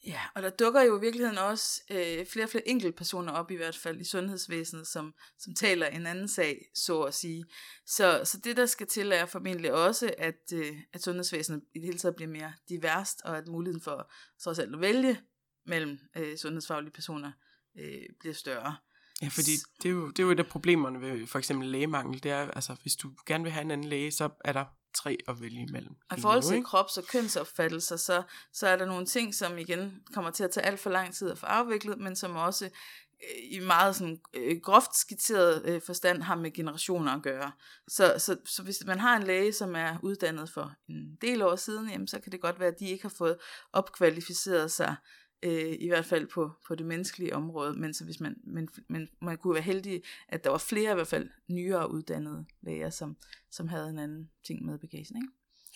Ja, 0.07 0.21
og 0.35 0.43
der 0.43 0.51
dukker 0.51 0.83
jo 0.83 0.99
i 0.99 1.01
virkeligheden 1.01 1.39
også 1.39 1.83
øh, 1.91 2.27
flere 2.27 2.47
og 2.47 2.51
flere 2.51 2.69
enkeltpersoner 2.69 3.33
op, 3.33 3.51
i 3.51 3.57
hvert 3.57 3.77
fald 3.77 4.01
i 4.01 4.05
sundhedsvæsenet, 4.05 4.87
som, 4.87 5.15
som 5.39 5.55
taler 5.55 5.87
en 5.87 6.07
anden 6.07 6.29
sag, 6.29 6.67
så 6.75 7.03
at 7.03 7.15
sige. 7.15 7.45
Så, 7.87 8.21
så 8.25 8.39
det, 8.45 8.57
der 8.57 8.67
skal 8.67 8.87
til, 8.87 9.13
er 9.13 9.27
formentlig 9.27 9.73
også, 9.73 10.15
at, 10.19 10.53
øh, 10.55 10.77
at 10.93 11.03
sundhedsvæsenet 11.03 11.63
i 11.75 11.79
det 11.79 11.87
hele 11.87 11.99
taget 11.99 12.17
bliver 12.17 12.31
mere 12.31 12.53
diverst, 12.69 13.23
og 13.25 13.39
at 13.39 13.49
muligheden 13.49 13.83
for 13.83 14.13
trods 14.43 14.59
alt 14.59 14.75
at 14.75 14.81
vælge 14.81 15.21
mellem 15.67 15.99
øh, 16.17 16.37
sundhedsfaglige 16.37 16.93
personer 16.93 17.33
øh, 17.79 18.03
bliver 18.21 18.35
større. 18.35 18.77
Ja, 19.23 19.29
fordi 19.29 19.53
det 19.83 19.89
er, 19.89 19.93
jo, 19.93 20.09
det 20.09 20.19
er 20.19 20.23
jo 20.23 20.31
et 20.31 20.39
af 20.39 20.47
problemerne 20.47 21.01
ved 21.01 21.27
for 21.27 21.39
eksempel 21.39 21.69
lægemangel. 21.69 22.23
Det 22.23 22.31
er, 22.31 22.51
altså, 22.51 22.77
hvis 22.83 22.97
du 22.97 23.13
gerne 23.27 23.45
vil 23.45 23.53
have 23.53 23.65
en 23.65 23.71
anden 23.71 23.89
læge, 23.89 24.11
så 24.11 24.31
er 24.45 24.53
der 24.53 24.65
tre 24.95 25.19
at 25.29 25.41
vælge 25.41 25.63
imellem. 25.63 25.95
Og 26.11 26.19
i 26.19 26.21
forhold 26.21 26.43
til 26.43 26.65
krops- 26.65 26.99
og 26.99 27.05
kønsopfattelser, 27.05 27.97
så, 27.97 28.23
så 28.53 28.67
er 28.67 28.77
der 28.77 28.87
nogle 28.87 29.07
ting, 29.07 29.35
som 29.35 29.59
igen 29.59 30.03
kommer 30.15 30.31
til 30.31 30.45
at 30.45 30.51
tage 30.51 30.67
alt 30.67 30.81
for 30.81 30.91
lang 30.91 31.15
tid 31.15 31.31
at 31.31 31.39
få 31.39 31.47
afviklet, 31.47 31.99
men 31.99 32.17
som 32.17 32.37
også 32.37 32.65
øh, 32.65 32.71
i 33.51 33.61
meget 33.61 33.97
sådan, 33.97 34.21
øh, 34.35 34.61
groft 34.61 34.97
skitseret 34.97 35.63
øh, 35.65 35.81
forstand 35.87 36.23
har 36.23 36.35
med 36.35 36.53
generationer 36.53 37.13
at 37.13 37.23
gøre. 37.23 37.53
Så, 37.89 38.15
så, 38.19 38.37
så 38.45 38.63
hvis 38.63 38.85
man 38.87 39.01
har 39.01 39.17
en 39.17 39.23
læge, 39.23 39.53
som 39.53 39.77
er 39.77 39.97
uddannet 40.03 40.51
for 40.51 40.75
en 40.89 41.19
del 41.21 41.43
år 41.43 41.57
siden, 41.57 41.91
jamen, 41.91 42.09
så 42.09 42.21
kan 42.21 42.33
det 42.33 42.41
godt 42.41 42.61
være, 42.61 42.69
at 42.69 42.81
de 42.81 42.89
ikke 42.89 43.03
har 43.03 43.15
fået 43.19 43.37
opkvalificeret 43.73 44.71
sig, 44.71 44.97
øh, 45.43 45.77
i 45.81 45.89
hvert 45.89 46.05
fald 46.05 46.27
på, 46.27 46.51
på 46.67 46.75
det 46.75 46.87
menneskelige 46.87 47.37
område, 47.37 47.75
men, 47.75 47.95
så 47.95 48.05
hvis 48.05 48.21
man, 48.21 48.37
men, 48.45 48.69
men 48.89 49.09
man 49.21 49.37
kunne 49.37 49.55
være 49.55 49.63
heldig, 49.63 50.03
at 50.29 50.45
der 50.45 50.51
var 50.51 50.59
flere 50.59 50.91
i 50.91 50.95
hvert 50.95 51.07
fald 51.07 51.31
nyere 51.49 51.91
uddannede 51.91 52.47
læger, 52.61 52.91
som, 52.91 53.17
som 53.51 53.69
havde 53.69 53.91
en 53.91 53.99
anden 53.99 54.31
ting 54.47 54.65
med 54.65 54.79
bagagen. 54.79 55.17
Ikke? 55.17 55.29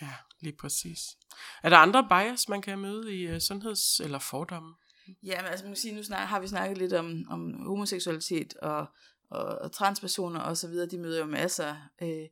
Ja, 0.03 0.13
lige 0.41 0.57
præcis. 0.57 1.17
Er 1.63 1.69
der 1.69 1.77
andre 1.77 2.09
bias, 2.09 2.49
man 2.49 2.63
kan 2.63 2.79
møde 2.79 3.17
i 3.17 3.31
uh, 3.31 3.37
sundheds- 3.37 4.01
eller 4.05 4.19
fordomme? 4.19 4.75
Ja, 5.23 5.43
men 5.43 5.51
altså, 5.51 5.65
man 5.65 5.73
kan 5.73 5.77
sige, 5.77 5.95
nu 5.95 6.03
snak, 6.03 6.29
har 6.29 6.41
vi 6.41 6.47
snakket 6.47 6.79
lidt 6.79 6.93
om, 6.93 7.25
om 7.29 7.67
homoseksualitet 7.67 8.55
og, 8.55 8.87
og, 9.31 9.45
og 9.45 9.73
transpersoner 9.73 10.41
og 10.41 10.57
så 10.57 10.69
videre, 10.69 10.87
de 10.87 10.99
møder 10.99 11.19
jo 11.19 11.27
masser. 11.27 11.77
Øh, 12.03 12.27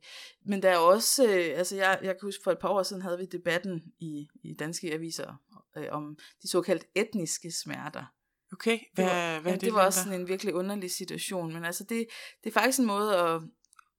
men 0.45 0.63
der 0.63 0.69
er 0.69 0.77
også, 0.77 1.23
øh, 1.27 1.57
altså 1.57 1.75
jeg, 1.75 1.99
jeg 2.01 2.13
kan 2.13 2.27
huske 2.27 2.43
for 2.43 2.51
et 2.51 2.59
par 2.59 2.69
år 2.69 2.83
siden 2.83 3.01
havde 3.01 3.17
vi 3.17 3.25
debatten 3.25 3.83
i, 3.99 4.27
i 4.43 4.53
danske 4.53 4.93
aviser 4.93 5.33
øh, 5.77 5.87
om 5.91 6.17
de 6.41 6.49
såkaldt 6.49 6.85
etniske 6.95 7.51
smerter. 7.51 8.05
Okay, 8.53 8.79
hvad, 8.93 9.05
det 9.05 9.13
var, 9.13 9.39
hvad 9.39 9.51
er 9.51 9.55
det? 9.55 9.65
det 9.65 9.73
var 9.73 9.85
også 9.85 10.03
sådan 10.03 10.19
en 10.19 10.27
virkelig 10.27 10.53
underlig 10.53 10.91
situation, 10.91 11.53
men 11.53 11.65
altså 11.65 11.83
det, 11.83 12.07
det 12.43 12.49
er 12.49 12.53
faktisk 12.53 12.79
en 12.79 12.85
måde 12.85 13.17
at, 13.17 13.41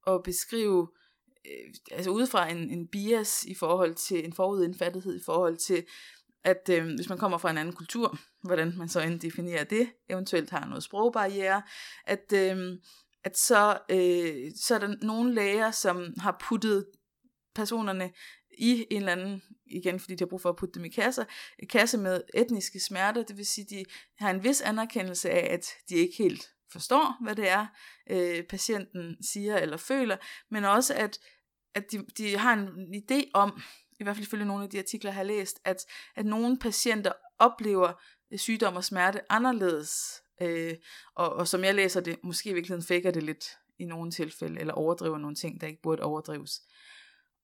at 0.07 0.23
beskrive 0.23 0.89
øh, 1.47 1.75
altså 1.91 2.11
udefra 2.11 2.51
en, 2.51 2.71
en 2.71 2.89
bias 2.89 3.45
i 3.45 3.55
forhold 3.55 3.95
til 3.95 4.25
en 4.25 4.33
forudindfattethed 4.33 5.17
i 5.21 5.25
forhold 5.25 5.57
til, 5.57 5.87
at 6.45 6.69
øh, 6.71 6.95
hvis 6.95 7.09
man 7.09 7.19
kommer 7.19 7.39
fra 7.39 7.51
en 7.51 7.59
anden 7.59 7.75
kultur, 7.75 8.19
hvordan 8.49 8.73
man 8.77 8.89
så 8.89 9.01
end 9.01 9.21
definerer 9.21 9.65
det, 9.65 9.93
eventuelt 10.11 10.51
har 10.51 10.67
noget 10.67 10.83
sprogbarriere, 10.83 11.63
at, 12.05 12.33
øh, 12.35 12.79
at 13.25 13.39
så, 13.39 13.79
øh, 13.91 14.53
så 14.57 14.75
er 14.75 14.79
der 14.79 14.95
nogle 15.03 15.35
læger, 15.35 15.71
som 15.71 16.15
har 16.19 16.37
puttet 16.49 16.87
personerne 17.55 18.13
i 18.59 18.87
en 18.91 18.97
eller 18.97 19.13
anden, 19.13 19.43
igen 19.67 20.01
fordi 20.01 20.15
de 20.15 20.25
har 20.25 20.29
brug 20.29 20.41
for 20.41 20.49
at 20.49 20.57
putte 20.57 20.75
dem 20.75 20.85
i 20.85 20.89
kasser, 20.89 21.25
kasse 21.71 21.99
med 21.99 22.23
etniske 22.35 22.81
smerter, 22.81 23.23
det 23.23 23.37
vil 23.37 23.47
sige, 23.47 23.67
de 23.71 23.85
har 24.19 24.31
en 24.31 24.45
vis 24.45 24.61
anerkendelse 24.61 25.31
af, 25.31 25.55
at 25.55 25.67
de 25.89 25.95
ikke 25.95 26.17
helt 26.19 26.51
forstår, 26.73 27.25
hvad 27.25 27.37
det 27.37 27.49
er, 27.49 27.67
øh, 28.11 28.43
patienten 28.45 29.25
siger 29.25 29.57
eller 29.57 29.77
føler, 29.77 30.17
men 30.51 30.65
også 30.65 30.95
at, 30.95 31.19
at 31.75 31.93
de, 31.93 32.07
de 32.19 32.37
har 32.37 32.53
en 32.53 32.95
idé 32.95 33.31
om, 33.35 33.63
i 34.01 34.05
hvert 34.05 34.17
fald 34.17 34.27
ifølge 34.27 34.45
nogle 34.45 34.65
af 34.65 34.71
de 34.71 34.79
artikler, 34.79 35.11
jeg 35.11 35.17
har 35.17 35.23
læst, 35.23 35.61
at, 35.65 35.87
at 36.17 36.27
nogle 36.27 36.59
patienter 36.59 37.13
oplever 37.39 37.93
øh, 38.33 38.39
sygdom 38.39 38.77
og 38.77 38.85
smerte 38.85 39.33
anderledes, 39.33 40.23
øh, 40.43 40.75
og, 41.15 41.33
og 41.33 41.49
som 41.49 41.65
jeg 41.65 41.75
læser 41.75 42.01
det, 42.01 42.17
måske 42.23 42.51
i 42.51 42.53
virkeligheden 42.53 42.87
fækker 42.87 43.11
det 43.11 43.23
lidt 43.23 43.45
i 43.79 43.85
nogle 43.85 44.11
tilfælde, 44.11 44.61
eller 44.61 44.75
overdriver 44.75 45.19
nogle 45.19 45.37
ting, 45.37 45.61
der 45.61 45.67
ikke 45.67 45.83
burde 45.83 46.03
overdrives. 46.03 46.61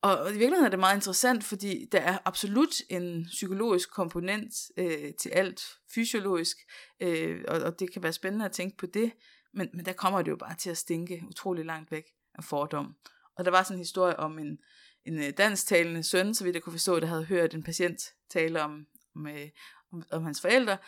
Og 0.03 0.29
i 0.29 0.33
virkeligheden 0.33 0.65
er 0.65 0.71
det 0.71 0.79
meget 0.79 0.97
interessant, 0.97 1.45
fordi 1.45 1.85
der 1.93 2.01
er 2.01 2.19
absolut 2.25 2.75
en 2.91 3.25
psykologisk 3.25 3.91
komponent 3.91 4.55
øh, 4.77 5.15
til 5.21 5.29
alt 5.29 5.63
fysiologisk, 5.95 6.57
øh, 7.01 7.45
og, 7.49 7.61
og 7.61 7.81
det 7.81 7.93
kan 7.93 8.03
være 8.03 8.13
spændende 8.13 8.45
at 8.45 8.53
tænke 8.53 8.77
på 8.77 8.87
det, 8.87 9.13
men, 9.55 9.69
men 9.75 9.85
der 9.85 9.93
kommer 9.93 10.23
det 10.23 10.31
jo 10.31 10.37
bare 10.37 10.55
til 10.55 10.71
at 10.71 10.77
stinke 10.77 11.23
utrolig 11.29 11.65
langt 11.65 11.91
væk 11.91 12.05
af 12.35 12.45
fordom. 12.45 12.95
Og 13.37 13.45
der 13.45 13.51
var 13.51 13.63
sådan 13.63 13.77
en 13.77 13.81
historie 13.81 14.19
om 14.19 14.39
en, 14.39 14.59
en 15.07 15.19
øh, 15.19 15.33
dansktalende 15.39 16.03
søn, 16.03 16.35
så 16.35 16.45
vidt 16.45 16.55
jeg 16.55 16.63
kunne 16.63 16.73
forstå, 16.73 17.01
der 17.01 17.07
havde 17.07 17.25
hørt 17.25 17.55
en 17.55 17.63
patient 17.63 18.03
tale 18.31 18.63
om, 18.63 18.87
om, 19.17 19.27
øh, 19.27 19.49
om, 19.93 20.03
om 20.11 20.25
hans 20.25 20.41
forældre, 20.41 20.79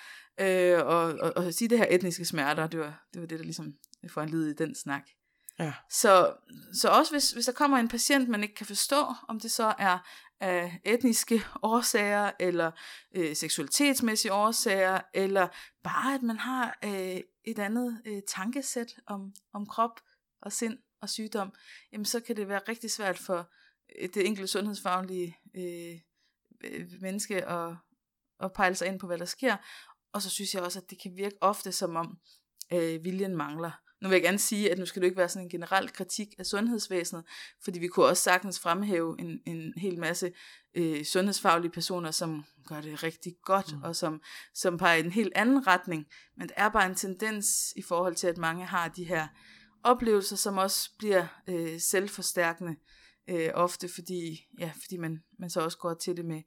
øh, 0.40 0.79
og, 0.79 1.03
og, 1.03 1.33
og 1.37 1.55
sige 1.55 1.68
det 1.68 1.79
her 1.79 1.87
etniske 1.90 2.24
smerter, 2.24 2.66
det 2.66 2.81
var 2.81 3.07
det, 3.14 3.20
var 3.20 3.27
det 3.27 3.38
der 3.38 3.44
ligesom 3.44 3.74
foranledede 4.09 4.50
i 4.50 4.55
den 4.55 4.74
snak. 4.74 5.03
Ja. 5.59 5.72
Så, 5.90 6.37
så 6.72 6.88
også 6.88 7.12
hvis, 7.12 7.31
hvis 7.31 7.44
der 7.44 7.53
kommer 7.53 7.79
en 7.79 7.88
patient, 7.88 8.29
man 8.29 8.42
ikke 8.42 8.55
kan 8.55 8.66
forstå, 8.66 9.07
om 9.29 9.40
det 9.40 9.50
så 9.50 9.74
er 9.79 9.98
af 10.40 10.81
etniske 10.85 11.42
årsager, 11.62 12.31
eller 12.40 12.70
øh, 13.16 13.37
seksualitetsmæssige 13.37 14.33
årsager, 14.33 15.00
eller 15.14 15.48
bare 15.83 16.14
at 16.14 16.22
man 16.22 16.38
har 16.38 16.79
øh, 16.85 17.20
et 17.44 17.59
andet 17.59 18.03
øh, 18.07 18.22
tankesæt 18.29 18.94
om, 19.07 19.33
om 19.53 19.66
krop 19.66 20.00
og 20.42 20.53
sind 20.53 20.79
og 21.00 21.11
sygdom, 21.11 21.53
jamen 21.92 22.05
så 22.05 22.20
kan 22.20 22.37
det 22.37 22.48
være 22.48 22.61
rigtig 22.68 22.90
svært 22.90 23.18
for 23.18 23.50
det 24.14 24.27
enkelte 24.27 24.49
sundhedsfaglige 24.49 25.37
øh, 25.55 26.01
øh, 26.64 26.87
menneske 27.01 27.44
at, 27.44 27.77
at 28.40 28.53
pejle 28.53 28.75
sig 28.75 28.88
ind 28.88 29.01
på, 29.01 29.07
hvad 29.07 29.18
der 29.18 29.25
sker. 29.25 29.57
Og 30.12 30.23
så 30.23 30.31
synes 30.31 30.55
jeg 30.55 30.62
også, 30.62 30.79
at 30.79 30.90
det 30.90 31.03
kan 31.03 31.16
virke 31.16 31.37
ofte 31.40 31.73
som 31.73 31.97
om 31.97 32.18
øh, 32.73 33.05
viljen 33.05 33.37
mangler. 33.37 33.70
Nu 34.01 34.09
vil 34.09 34.16
jeg 34.16 34.23
gerne 34.23 34.38
sige, 34.38 34.70
at 34.70 34.79
nu 34.79 34.87
skal 34.87 35.03
du 35.03 35.05
ikke 35.05 35.16
være 35.16 35.29
sådan 35.29 35.47
en 35.47 35.51
generel 35.51 35.92
kritik 35.92 36.29
af 36.38 36.47
sundhedsvæsenet, 36.47 37.25
fordi 37.64 37.79
vi 37.79 37.88
kunne 37.88 38.07
også 38.07 38.23
sagtens 38.23 38.61
fremhæve 38.61 39.16
en, 39.20 39.40
en 39.47 39.73
hel 39.77 39.99
masse 39.99 40.33
øh, 40.75 41.05
sundhedsfaglige 41.05 41.73
personer, 41.73 42.11
som 42.11 42.44
gør 42.66 42.81
det 42.81 43.03
rigtig 43.03 43.33
godt, 43.42 43.77
mm. 43.77 43.83
og 43.83 43.97
som, 43.97 44.23
som 44.55 44.79
peger 44.79 44.97
i 44.97 45.05
en 45.05 45.12
helt 45.12 45.33
anden 45.37 45.66
retning. 45.66 46.07
Men 46.37 46.49
der 46.49 46.55
er 46.57 46.68
bare 46.68 46.87
en 46.87 46.94
tendens 46.94 47.73
i 47.77 47.83
forhold 47.83 48.14
til, 48.14 48.27
at 48.27 48.38
mange 48.38 48.64
har 48.64 48.88
de 48.88 49.05
her 49.05 49.29
oplevelser, 49.83 50.37
som 50.37 50.59
også 50.59 50.90
bliver 50.99 51.27
øh, 51.49 51.81
selvforstærkende 51.81 52.77
øh, 53.29 53.51
ofte, 53.55 53.89
fordi, 53.89 54.47
ja, 54.59 54.73
fordi 54.83 54.97
man, 54.97 55.25
man 55.39 55.51
så 55.51 55.61
også 55.61 55.79
går 55.79 55.95
til 55.95 56.17
det 56.17 56.25
med 56.25 56.43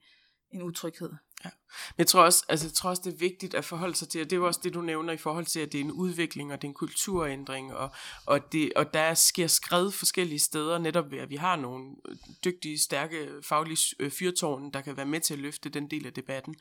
en 0.52 0.62
utryghed. 0.62 1.13
Ja. 1.45 1.50
Men 1.97 2.00
jeg 2.00 2.08
tror, 2.08 2.21
også, 2.21 2.45
altså, 2.50 2.65
jeg 2.65 2.73
tror 2.73 2.89
også, 2.89 3.02
det 3.06 3.13
er 3.13 3.17
vigtigt 3.17 3.54
at 3.54 3.65
forholde 3.65 3.95
sig 3.95 4.10
til, 4.10 4.21
og 4.21 4.30
det 4.30 4.36
er 4.36 4.38
jo 4.38 4.47
også 4.47 4.60
det, 4.63 4.73
du 4.73 4.82
nævner 4.82 5.13
i 5.13 5.17
forhold 5.17 5.45
til, 5.45 5.60
at 5.60 5.71
det 5.71 5.80
er 5.80 5.84
en 5.84 5.91
udvikling, 5.91 6.54
og 6.54 6.62
det 6.62 6.67
er 6.67 6.69
en 6.69 6.73
kulturændring, 6.73 7.73
og, 7.76 7.91
og, 8.26 8.52
det, 8.52 8.73
og 8.76 8.93
der 8.93 9.13
sker 9.13 9.47
skred 9.47 9.91
forskellige 9.91 10.39
steder, 10.39 10.78
netop 10.78 11.12
ved, 11.12 11.19
at 11.19 11.30
vi 11.30 11.36
har 11.36 11.56
nogle 11.56 11.86
øh, 12.10 12.15
dygtige, 12.45 12.80
stærke, 12.80 13.30
faglige 13.43 13.95
øh, 14.00 14.12
fyrtårne, 14.12 14.71
der 14.71 14.82
kan 14.82 14.97
være 14.97 15.06
med 15.06 15.19
til 15.19 15.34
at 15.34 15.39
løfte 15.39 15.69
den 15.69 15.91
del 15.91 16.06
af 16.06 16.13
debatten. 16.13 16.56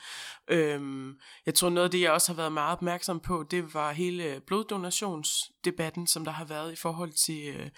Øhm, 0.48 1.14
jeg 1.46 1.54
tror, 1.54 1.68
noget 1.68 1.84
af 1.84 1.90
det, 1.90 2.00
jeg 2.00 2.12
også 2.12 2.32
har 2.32 2.36
været 2.36 2.52
meget 2.52 2.72
opmærksom 2.72 3.20
på, 3.20 3.44
det 3.50 3.74
var 3.74 3.92
hele 3.92 4.40
bloddonationsdebatten, 4.46 6.06
som 6.06 6.24
der 6.24 6.32
har 6.32 6.44
været 6.44 6.72
i 6.72 6.76
forhold 6.76 7.12
til, 7.12 7.56
øh, 7.56 7.70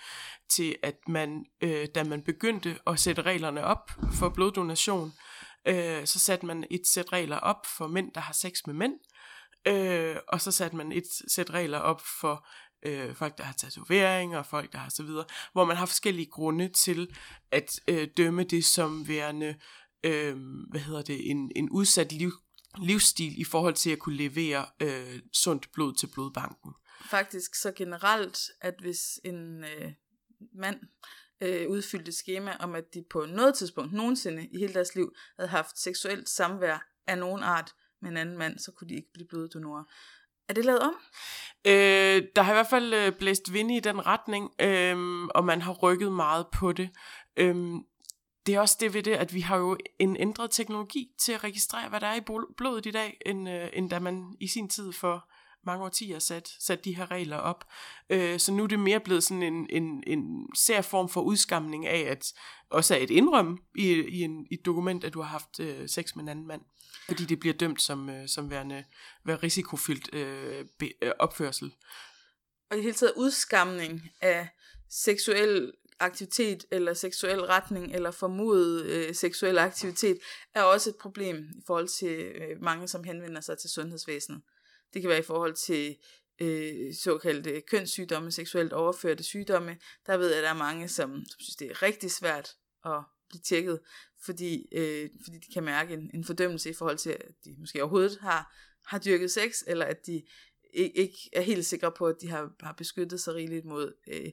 til 0.49 0.77
at 0.83 0.95
man, 1.09 1.45
øh, 1.61 1.87
da 1.95 2.05
man 2.05 2.23
begyndte 2.23 2.79
at 2.87 3.01
sætte 3.01 3.23
reglerne 3.23 3.65
op 3.65 3.91
for 4.13 4.29
bloddonation, 4.29 5.13
Øh, 5.67 6.07
så 6.07 6.19
satte 6.19 6.47
man 6.47 6.65
et 6.71 6.87
sæt 6.87 7.13
regler 7.13 7.37
op 7.37 7.67
for 7.67 7.87
mænd, 7.87 8.13
der 8.15 8.21
har 8.21 8.33
sex 8.33 8.61
med 8.67 8.75
mænd. 8.75 8.95
Øh, 9.67 10.17
og 10.29 10.41
så 10.41 10.53
satte 10.53 10.77
man 10.77 10.93
et 10.93 11.05
sæt 11.29 11.51
regler 11.51 11.79
op 11.79 12.03
for 12.21 12.47
øh, 12.83 13.15
folk, 13.15 13.39
der 13.39 13.45
har 13.45 13.53
tatoveringer, 13.53 14.39
og 14.39 14.47
folk, 14.47 14.73
der 14.73 14.79
har 14.79 14.91
så 14.91 15.03
videre, 15.03 15.25
hvor 15.53 15.65
man 15.65 15.77
har 15.77 15.87
forskellige 15.87 16.31
grunde 16.31 16.69
til 16.69 17.15
at 17.51 17.81
øh, 17.89 18.09
dømme 18.17 18.45
det 18.45 18.65
som 18.65 19.09
værende, 19.09 19.57
øh, 20.05 20.37
hvad 20.71 20.81
hedder 20.81 21.03
det, 21.03 21.31
en, 21.31 21.53
en 21.57 21.71
udsat 21.71 22.13
liv, 22.13 22.33
livsstil 22.79 23.41
i 23.41 23.45
forhold 23.45 23.75
til 23.75 23.91
at 23.91 23.99
kunne 23.99 24.17
levere 24.17 24.67
øh, 24.83 25.21
sundt 25.33 25.73
blod 25.73 25.95
til 25.95 26.07
blodbanken. 26.15 26.73
Faktisk 27.11 27.55
så 27.55 27.73
generelt, 27.77 28.39
at 28.61 28.75
hvis 28.81 29.01
en 29.25 29.65
øh, 29.65 29.93
mand 30.55 30.81
øh, 31.41 31.71
udfyldte 31.71 32.13
schema 32.13 32.57
om, 32.61 32.75
at 32.75 32.95
de 32.95 33.05
på 33.11 33.27
noget 33.27 33.55
tidspunkt 33.55 33.93
nogensinde 33.93 34.49
i 34.53 34.59
hele 34.59 34.75
deres 34.75 34.95
liv 34.95 35.15
havde 35.39 35.49
haft 35.49 35.79
seksuelt 35.79 36.29
samvær 36.29 36.89
af 37.07 37.19
nogen 37.19 37.43
art 37.43 37.75
med 38.03 38.11
en 38.11 38.17
anden 38.17 38.39
mand, 38.39 38.59
så 38.59 38.73
kunne 38.73 38.89
de 38.89 38.95
ikke 38.95 39.13
blive 39.13 39.29
bloddonorer. 39.29 39.85
Er 40.49 40.55
det 40.55 40.65
lavet 40.65 40.81
om? 40.81 40.95
Øh, 41.65 42.23
der 42.37 42.43
har 42.43 42.53
i 42.53 42.55
hvert 42.55 42.71
fald 42.71 42.95
øh, 42.95 43.13
blæst 43.13 43.53
vind 43.53 43.73
i 43.73 43.81
den 43.81 44.07
retning, 44.07 44.51
øh, 44.61 45.25
og 45.35 45.45
man 45.45 45.63
har 45.63 45.73
rykket 45.73 46.13
meget 46.13 46.47
på 46.53 46.73
det. 46.73 46.91
Øh, 47.37 47.57
det 48.47 48.55
er 48.55 48.61
også 48.61 48.77
det 48.81 48.95
ved 48.95 49.03
det, 49.03 49.15
at 49.15 49.35
vi 49.35 49.41
har 49.41 49.57
jo 49.57 49.77
en 49.99 50.17
ændret 50.17 50.51
teknologi 50.51 51.11
til 51.19 51.33
at 51.33 51.45
registrere, 51.45 51.89
hvad 51.89 52.01
der 52.01 52.07
er 52.07 52.15
i 52.15 52.25
blodet 52.57 52.87
i 52.87 52.91
dag, 52.91 53.19
end, 53.27 53.49
øh, 53.51 53.69
end 53.73 53.91
da 53.91 53.99
man 53.99 54.37
i 54.41 54.49
sin 54.49 54.69
tid 54.69 54.93
for 54.93 55.31
mange 55.69 55.85
årtier 55.85 56.19
sat, 56.19 56.57
sat 56.61 56.85
de 56.85 56.97
her 56.97 57.11
regler 57.11 57.37
op. 57.37 57.65
Øh, 58.11 58.39
så 58.39 58.53
nu 58.53 58.63
er 58.63 58.67
det 58.67 58.81
mere 58.81 59.01
blevet 59.01 59.25
sådan 59.25 59.43
en, 59.43 59.67
en, 59.71 60.03
en 60.07 60.47
sær 60.57 60.81
form 60.81 61.09
for 61.09 61.21
udskamning 61.21 61.87
af, 61.87 62.01
at 62.01 62.33
også 62.71 62.95
er 62.95 62.99
et 62.99 63.11
indrøm 63.11 63.63
i, 63.77 63.91
i, 63.93 64.23
en, 64.23 64.47
i 64.51 64.55
et 64.55 64.65
dokument, 64.67 65.05
at 65.05 65.15
du 65.15 65.21
har 65.21 65.29
haft 65.29 65.61
øh, 65.61 65.89
sex 65.89 66.15
med 66.15 66.23
en 66.23 66.29
anden 66.29 66.47
mand. 66.47 66.63
Fordi 67.07 67.25
det 67.25 67.41
bliver 67.41 67.55
dømt 67.55 67.83
som, 67.83 68.11
øh, 68.11 68.29
som 68.29 68.51
værende, 68.51 68.85
være 69.25 69.37
risikofyldt 69.37 70.15
øh, 70.15 70.65
be, 70.79 70.91
øh, 71.03 71.13
opførsel. 71.19 71.75
Og 72.71 72.79
i 72.79 72.83
hele 72.83 72.95
taget 72.95 73.13
udskamning 73.17 74.11
af 74.21 74.49
seksuel 74.91 75.73
aktivitet 76.01 76.65
eller 76.71 76.95
seksuel 76.95 77.41
retning 77.41 77.95
eller 77.95 78.11
formodet 78.11 78.85
øh, 78.85 79.15
seksuel 79.15 79.59
aktivitet 79.59 80.19
er 80.55 80.63
også 80.63 80.91
et 80.91 80.97
problem 80.97 81.37
i 81.37 81.63
forhold 81.67 81.89
til 81.89 82.19
øh, 82.19 82.63
mange, 82.63 82.89
som 82.89 83.05
henvender 83.05 83.41
sig 83.41 83.59
til 83.59 83.71
sundhedsvæsenet. 83.71 84.43
Det 84.95 85.03
kan 85.03 85.09
være 85.09 85.19
i 85.19 85.23
forhold 85.23 85.55
til 85.55 85.97
øh, 86.41 86.95
såkaldte 86.95 87.61
kønssygdomme, 87.61 88.31
seksuelt 88.31 88.73
overførte 88.73 89.23
sygdomme. 89.23 89.77
Der 90.07 90.17
ved 90.17 90.29
jeg, 90.29 90.39
at 90.39 90.45
der 90.45 90.51
er 90.51 90.55
mange, 90.55 90.89
som, 90.89 91.11
som 91.11 91.41
synes, 91.41 91.57
det 91.57 91.71
er 91.71 91.83
rigtig 91.83 92.11
svært 92.11 92.51
at 92.85 93.03
blive 93.29 93.41
tjekket, 93.41 93.81
fordi, 94.25 94.67
øh, 94.73 95.11
fordi 95.25 95.39
de 95.39 95.53
kan 95.53 95.65
mærke 95.65 95.95
en, 95.95 96.11
en 96.15 96.25
fordømmelse 96.25 96.71
i 96.71 96.75
forhold 96.75 96.99
til, 96.99 97.11
at 97.11 97.35
de 97.45 97.55
måske 97.59 97.83
overhovedet 97.83 98.19
har, 98.21 98.55
har 98.87 98.99
dyrket 98.99 99.31
sex, 99.31 99.63
eller 99.67 99.87
at 99.87 100.07
de 100.07 100.23
ikke, 100.73 100.97
ikke 100.99 101.31
er 101.33 101.41
helt 101.41 101.67
sikre 101.67 101.93
på, 101.93 102.07
at 102.07 102.17
de 102.21 102.29
har, 102.29 102.51
har 102.61 102.73
beskyttet 102.73 103.21
sig 103.21 103.35
rigeligt 103.35 103.65
mod 103.65 103.95
øh, 104.09 104.33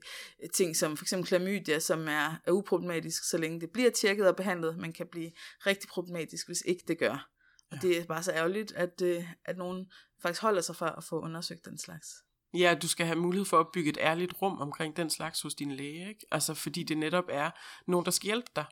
ting 0.54 0.76
som 0.76 0.98
for 0.98 1.04
eksempel 1.04 1.28
klamydia, 1.28 1.80
som 1.80 2.08
er, 2.08 2.41
er 2.46 2.52
uproblematisk, 2.52 3.30
så 3.30 3.38
længe 3.38 3.62
det 3.62 3.72
bliver 3.72 3.89
tjekket 3.89 4.28
og 4.28 4.36
behandlet, 4.36 4.78
men 4.78 4.94
kan 4.94 5.08
blive 5.08 5.32
rigtig 5.65 5.89
problematisk, 5.89 6.48
hvis 6.48 6.63
ikke 6.65 6.84
det 6.88 6.98
gør. 6.98 7.30
Og 7.71 7.78
ja. 7.84 7.88
det 7.88 7.97
er 7.97 8.06
bare 8.06 8.23
så 8.23 8.32
ærgerligt, 8.32 8.71
at, 8.71 9.01
øh, 9.01 9.34
at 9.45 9.58
nogen 9.58 9.91
faktisk 10.21 10.41
holder 10.41 10.62
sig 10.62 10.75
fra 10.75 10.93
at 10.97 11.04
få 11.04 11.21
undersøgt 11.21 11.65
den 11.65 11.78
slags. 11.78 12.25
Ja, 12.58 12.76
du 12.82 12.88
skal 12.88 13.06
have 13.06 13.20
mulighed 13.20 13.46
for 13.46 13.60
at 13.60 13.68
bygge 13.74 13.89
et 13.89 13.98
ærligt 14.02 14.34
rum 14.41 14.62
omkring 14.62 14.98
den 14.98 15.10
slags 15.10 15.41
hos 15.41 15.56
din 15.56 15.72
læge, 15.72 16.10
ikke? 16.10 16.26
Altså, 16.32 16.54
fordi 16.54 16.84
det 16.84 16.98
netop 16.98 17.26
er 17.30 17.52
nogen, 17.88 18.06
der 18.06 18.12
skal 18.12 18.28
hjælpe 18.28 18.52
dig. 18.56 18.65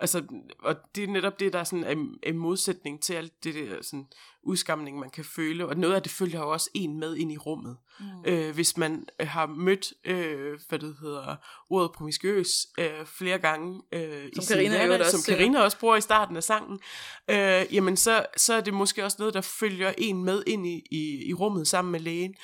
Altså, 0.00 0.22
og 0.58 0.76
det 0.94 1.04
er 1.04 1.08
netop 1.08 1.40
det, 1.40 1.52
der 1.52 1.58
er 1.58 1.64
sådan 1.64 1.98
en, 1.98 2.18
en 2.22 2.38
modsætning 2.38 3.02
til 3.02 3.14
alt 3.14 3.44
det 3.44 3.54
der 3.54 3.82
sådan, 3.82 4.06
udskamning, 4.42 4.98
man 4.98 5.10
kan 5.10 5.24
føle. 5.24 5.66
Og 5.66 5.76
noget 5.76 5.94
af 5.94 6.02
det 6.02 6.12
følger 6.12 6.40
jo 6.40 6.50
også 6.50 6.70
en 6.74 7.00
med 7.00 7.16
ind 7.16 7.32
i 7.32 7.36
rummet. 7.36 7.76
Mm. 8.00 8.06
Øh, 8.24 8.54
hvis 8.54 8.76
man 8.76 9.06
øh, 9.20 9.28
har 9.28 9.46
mødt, 9.46 9.92
øh, 10.04 10.58
hvad 10.68 10.78
det 10.78 10.96
hedder, 11.00 11.36
ordet 11.70 11.92
promiskuøs 11.92 12.66
øh, 12.78 13.06
flere 13.06 13.38
gange 13.38 13.82
øh, 13.92 14.28
som 14.34 14.42
i 14.42 14.68
Carina 14.68 14.98
også, 14.98 15.10
som 15.10 15.34
Karina 15.34 15.60
også 15.60 15.78
bruger 15.78 15.96
i 15.96 16.00
starten 16.00 16.36
af 16.36 16.42
sangen, 16.42 16.80
øh, 17.30 17.74
jamen 17.74 17.96
så, 17.96 18.26
så 18.36 18.54
er 18.54 18.60
det 18.60 18.74
måske 18.74 19.04
også 19.04 19.16
noget, 19.18 19.34
der 19.34 19.40
følger 19.40 19.92
en 19.98 20.24
med 20.24 20.42
ind 20.46 20.66
i, 20.66 20.82
i, 20.90 21.28
i 21.28 21.34
rummet 21.34 21.68
sammen 21.68 21.92
med 21.92 22.00
lægen. 22.00 22.34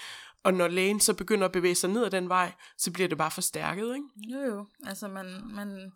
Og 0.46 0.54
når 0.54 0.68
lægen 0.68 1.00
så 1.00 1.14
begynder 1.14 1.44
at 1.46 1.52
bevæge 1.52 1.74
sig 1.74 1.90
ned 1.90 2.04
ad 2.04 2.10
den 2.10 2.28
vej, 2.28 2.52
så 2.78 2.92
bliver 2.92 3.08
det 3.08 3.18
bare 3.18 3.30
forstærket, 3.30 3.94
ikke? 3.94 4.34
Jo 4.34 4.54
jo, 4.54 4.66
altså 4.86 5.08
man, 5.08 5.26
man 5.44 5.92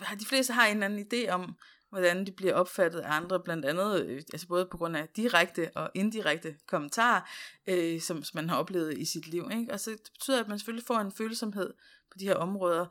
har 0.00 0.16
de 0.16 0.24
fleste 0.24 0.52
har 0.52 0.66
en 0.66 0.82
eller 0.82 0.86
anden 0.86 1.06
idé 1.12 1.30
om, 1.30 1.56
hvordan 1.90 2.26
de 2.26 2.32
bliver 2.32 2.54
opfattet 2.54 3.00
af 3.00 3.16
andre, 3.16 3.40
blandt 3.40 3.64
andet 3.64 4.06
øh, 4.06 4.22
altså 4.32 4.48
både 4.48 4.66
på 4.66 4.76
grund 4.76 4.96
af 4.96 5.08
direkte 5.16 5.70
og 5.74 5.90
indirekte 5.94 6.56
kommentarer, 6.66 7.20
øh, 7.66 8.00
som, 8.00 8.22
som 8.22 8.36
man 8.38 8.48
har 8.48 8.56
oplevet 8.56 8.98
i 8.98 9.04
sit 9.04 9.26
liv. 9.26 9.48
Ikke? 9.52 9.72
Og 9.72 9.80
så 9.80 9.90
det 9.90 10.10
betyder, 10.12 10.40
at 10.40 10.48
man 10.48 10.58
selvfølgelig 10.58 10.86
får 10.86 10.98
en 10.98 11.12
følsomhed 11.12 11.74
på 12.12 12.18
de 12.18 12.24
her 12.24 12.36
områder, 12.36 12.86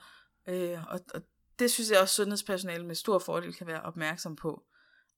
øh, 0.48 0.84
og, 0.88 1.00
og 1.14 1.22
det 1.60 1.72
synes 1.72 1.92
jeg 1.92 2.00
også, 2.00 2.16
sundhedspersonale 2.16 2.86
med 2.86 2.96
stor 2.96 3.20
fordel 3.20 3.54
kan 3.54 3.68
være 3.68 3.82
opmærksom 3.82 4.36
på. 4.36 4.64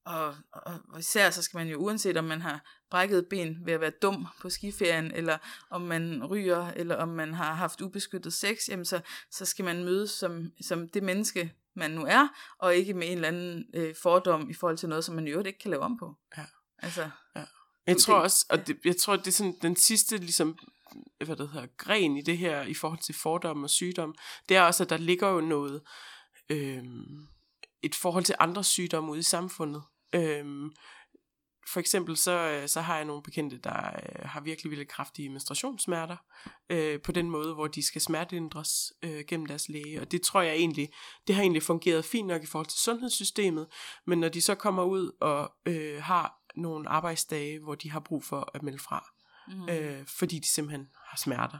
Og, 0.06 0.34
og, 0.52 0.80
og 0.92 1.00
især 1.00 1.30
så 1.30 1.42
skal 1.42 1.58
man 1.58 1.68
jo, 1.68 1.78
uanset 1.78 2.16
om 2.16 2.24
man 2.24 2.40
har 2.40 2.64
brækket 2.90 3.26
ben 3.30 3.66
ved 3.66 3.72
at 3.72 3.80
være 3.80 3.92
dum 4.02 4.26
på 4.40 4.50
skiferien, 4.50 5.12
eller 5.12 5.38
om 5.70 5.80
man 5.80 6.24
ryger, 6.24 6.70
eller 6.70 6.96
om 6.96 7.08
man 7.08 7.34
har 7.34 7.54
haft 7.54 7.80
ubeskyttet 7.80 8.32
sex, 8.32 8.68
jamen 8.68 8.84
så, 8.84 9.00
så 9.30 9.44
skal 9.44 9.64
man 9.64 9.84
mødes 9.84 10.10
som, 10.10 10.52
som 10.60 10.88
det 10.88 11.02
menneske, 11.02 11.52
man 11.74 11.90
nu 11.90 12.04
er, 12.04 12.28
og 12.58 12.76
ikke 12.76 12.94
med 12.94 13.06
en 13.06 13.12
eller 13.12 13.28
anden 13.28 13.64
øh, 13.74 13.94
fordom 14.02 14.50
i 14.50 14.54
forhold 14.54 14.78
til 14.78 14.88
noget, 14.88 15.04
som 15.04 15.14
man 15.14 15.26
i 15.26 15.30
øvrigt 15.30 15.46
ikke 15.46 15.58
kan 15.58 15.70
lave 15.70 15.82
om 15.82 15.98
på. 15.98 16.14
Ja. 16.36 16.44
Altså, 16.78 17.10
Ja. 17.36 17.44
Jeg 17.86 17.96
tror 17.96 18.14
også, 18.14 18.46
og 18.50 18.66
det, 18.66 18.78
jeg 18.84 18.96
tror, 18.96 19.16
det 19.16 19.26
er 19.26 19.32
sådan 19.32 19.58
den 19.62 19.76
sidste 19.76 20.16
ligesom, 20.16 20.58
hvad 21.24 21.36
det 21.36 21.48
hedder, 21.48 21.66
gren 21.76 22.16
i 22.16 22.22
det 22.22 22.38
her, 22.38 22.62
i 22.62 22.74
forhold 22.74 23.00
til 23.00 23.14
fordom 23.14 23.62
og 23.62 23.70
sygdom, 23.70 24.14
det 24.48 24.56
er 24.56 24.62
også, 24.62 24.82
at 24.82 24.90
der 24.90 24.96
ligger 24.96 25.28
jo 25.28 25.40
noget, 25.40 25.82
øhm, 26.50 27.26
et 27.82 27.94
forhold 27.94 28.24
til 28.24 28.34
andre 28.38 28.64
sygdomme 28.64 29.10
ude 29.10 29.18
i 29.18 29.22
samfundet. 29.22 29.82
Øhm, 30.14 30.70
for 31.68 31.80
eksempel 31.80 32.16
så, 32.16 32.32
øh, 32.32 32.68
så 32.68 32.80
har 32.80 32.96
jeg 32.96 33.04
nogle 33.04 33.22
bekendte, 33.22 33.58
der 33.58 33.86
øh, 33.86 34.28
har 34.28 34.40
virkelig 34.40 34.70
virkelig 34.70 34.88
kraftige 34.88 35.28
menstruationssmerter, 35.28 36.16
øh, 36.70 37.00
på 37.00 37.12
den 37.12 37.30
måde, 37.30 37.54
hvor 37.54 37.66
de 37.66 37.86
skal 37.86 38.00
smertelindres 38.00 38.92
øh, 39.02 39.24
gennem 39.28 39.46
deres 39.46 39.68
læge. 39.68 40.00
Og 40.00 40.12
det 40.12 40.22
tror 40.22 40.42
jeg 40.42 40.54
egentlig, 40.54 40.88
det 41.26 41.34
har 41.34 41.42
egentlig 41.42 41.62
fungeret 41.62 42.04
fint 42.04 42.26
nok 42.26 42.42
i 42.42 42.46
forhold 42.46 42.66
til 42.66 42.78
sundhedssystemet, 42.78 43.66
men 44.06 44.20
når 44.20 44.28
de 44.28 44.42
så 44.42 44.54
kommer 44.54 44.82
ud 44.84 45.12
og 45.20 45.52
øh, 45.66 46.02
har 46.02 46.42
nogle 46.56 46.88
arbejdsdage, 46.88 47.58
hvor 47.58 47.74
de 47.74 47.90
har 47.90 48.00
brug 48.00 48.24
for 48.24 48.50
at 48.54 48.62
melde 48.62 48.78
fra, 48.78 49.10
mm. 49.48 49.68
øh, 49.68 50.06
fordi 50.06 50.38
de 50.38 50.48
simpelthen 50.48 50.88
har 51.06 51.16
smerter, 51.16 51.58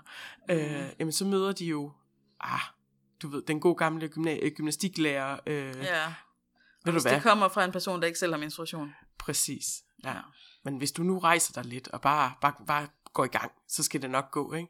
øh, 0.50 0.90
jamen 0.98 1.12
så 1.12 1.24
møder 1.24 1.52
de 1.52 1.64
jo, 1.64 1.92
ah, 2.40 2.60
du 3.22 3.28
ved, 3.28 3.42
den 3.42 3.60
gode 3.60 3.74
gamle 3.74 4.06
gymna- 4.06 4.48
gymnastiklærer, 4.48 5.40
øh, 5.46 5.76
ja. 5.76 6.14
Ved 6.86 6.92
du 6.92 6.96
Hvis 6.96 7.02
hvad? 7.02 7.12
det 7.12 7.22
kommer 7.22 7.48
fra 7.48 7.64
en 7.64 7.72
person, 7.72 8.00
der 8.00 8.06
ikke 8.06 8.18
selv 8.18 8.32
har 8.32 8.38
menstruation. 8.38 8.94
Præcis. 9.18 9.64
Ja. 10.04 10.10
Ja. 10.10 10.20
Men 10.64 10.76
hvis 10.76 10.92
du 10.92 11.02
nu 11.02 11.18
rejser 11.18 11.52
dig 11.52 11.64
lidt 11.64 11.88
og 11.88 12.00
bare, 12.00 12.32
bare, 12.40 12.52
bare 12.66 12.86
går 13.12 13.24
i 13.24 13.28
gang, 13.28 13.52
så 13.68 13.82
skal 13.82 14.02
det 14.02 14.10
nok 14.10 14.30
gå, 14.30 14.52
ikke? 14.52 14.68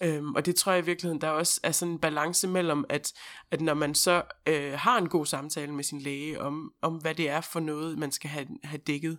Øhm, 0.00 0.34
og 0.34 0.46
det 0.46 0.56
tror 0.56 0.72
jeg 0.72 0.82
i 0.82 0.84
virkeligheden, 0.84 1.20
der 1.20 1.28
også 1.28 1.60
er 1.62 1.72
sådan 1.72 1.92
en 1.92 1.98
balance 1.98 2.48
mellem, 2.48 2.84
at, 2.88 3.12
at 3.50 3.60
når 3.60 3.74
man 3.74 3.94
så 3.94 4.22
øh, 4.46 4.72
har 4.72 4.98
en 4.98 5.08
god 5.08 5.26
samtale 5.26 5.72
med 5.72 5.84
sin 5.84 6.00
læge 6.00 6.40
om, 6.40 6.72
om, 6.82 6.94
hvad 6.94 7.14
det 7.14 7.28
er 7.28 7.40
for 7.40 7.60
noget, 7.60 7.98
man 7.98 8.12
skal 8.12 8.30
have, 8.30 8.46
have 8.64 8.80
dækket 8.86 9.18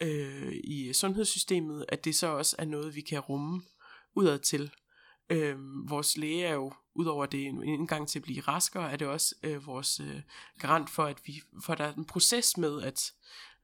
øh, 0.00 0.52
i 0.64 0.92
sundhedssystemet, 0.92 1.84
at 1.88 2.04
det 2.04 2.14
så 2.14 2.26
også 2.26 2.56
er 2.58 2.64
noget, 2.64 2.94
vi 2.94 3.00
kan 3.00 3.20
rumme 3.20 3.62
udad 4.14 4.38
til. 4.38 4.70
Øh, 5.30 5.56
vores 5.88 6.16
læge 6.16 6.44
er 6.44 6.54
jo, 6.54 6.72
udover 6.94 7.26
det 7.26 7.46
en 7.46 7.64
indgang 7.64 8.08
til 8.08 8.18
at 8.18 8.22
blive 8.22 8.40
raskere, 8.40 8.92
er 8.92 8.96
det 8.96 9.08
også 9.08 9.34
øh, 9.42 9.66
vores 9.66 10.00
øh, 10.00 10.20
garant 10.58 10.90
for, 10.90 11.04
at 11.04 11.20
vi 11.26 11.42
for 11.64 11.74
der 11.74 11.84
er 11.84 11.94
en 11.94 12.04
proces 12.04 12.56
med, 12.56 12.82
at, 12.82 13.12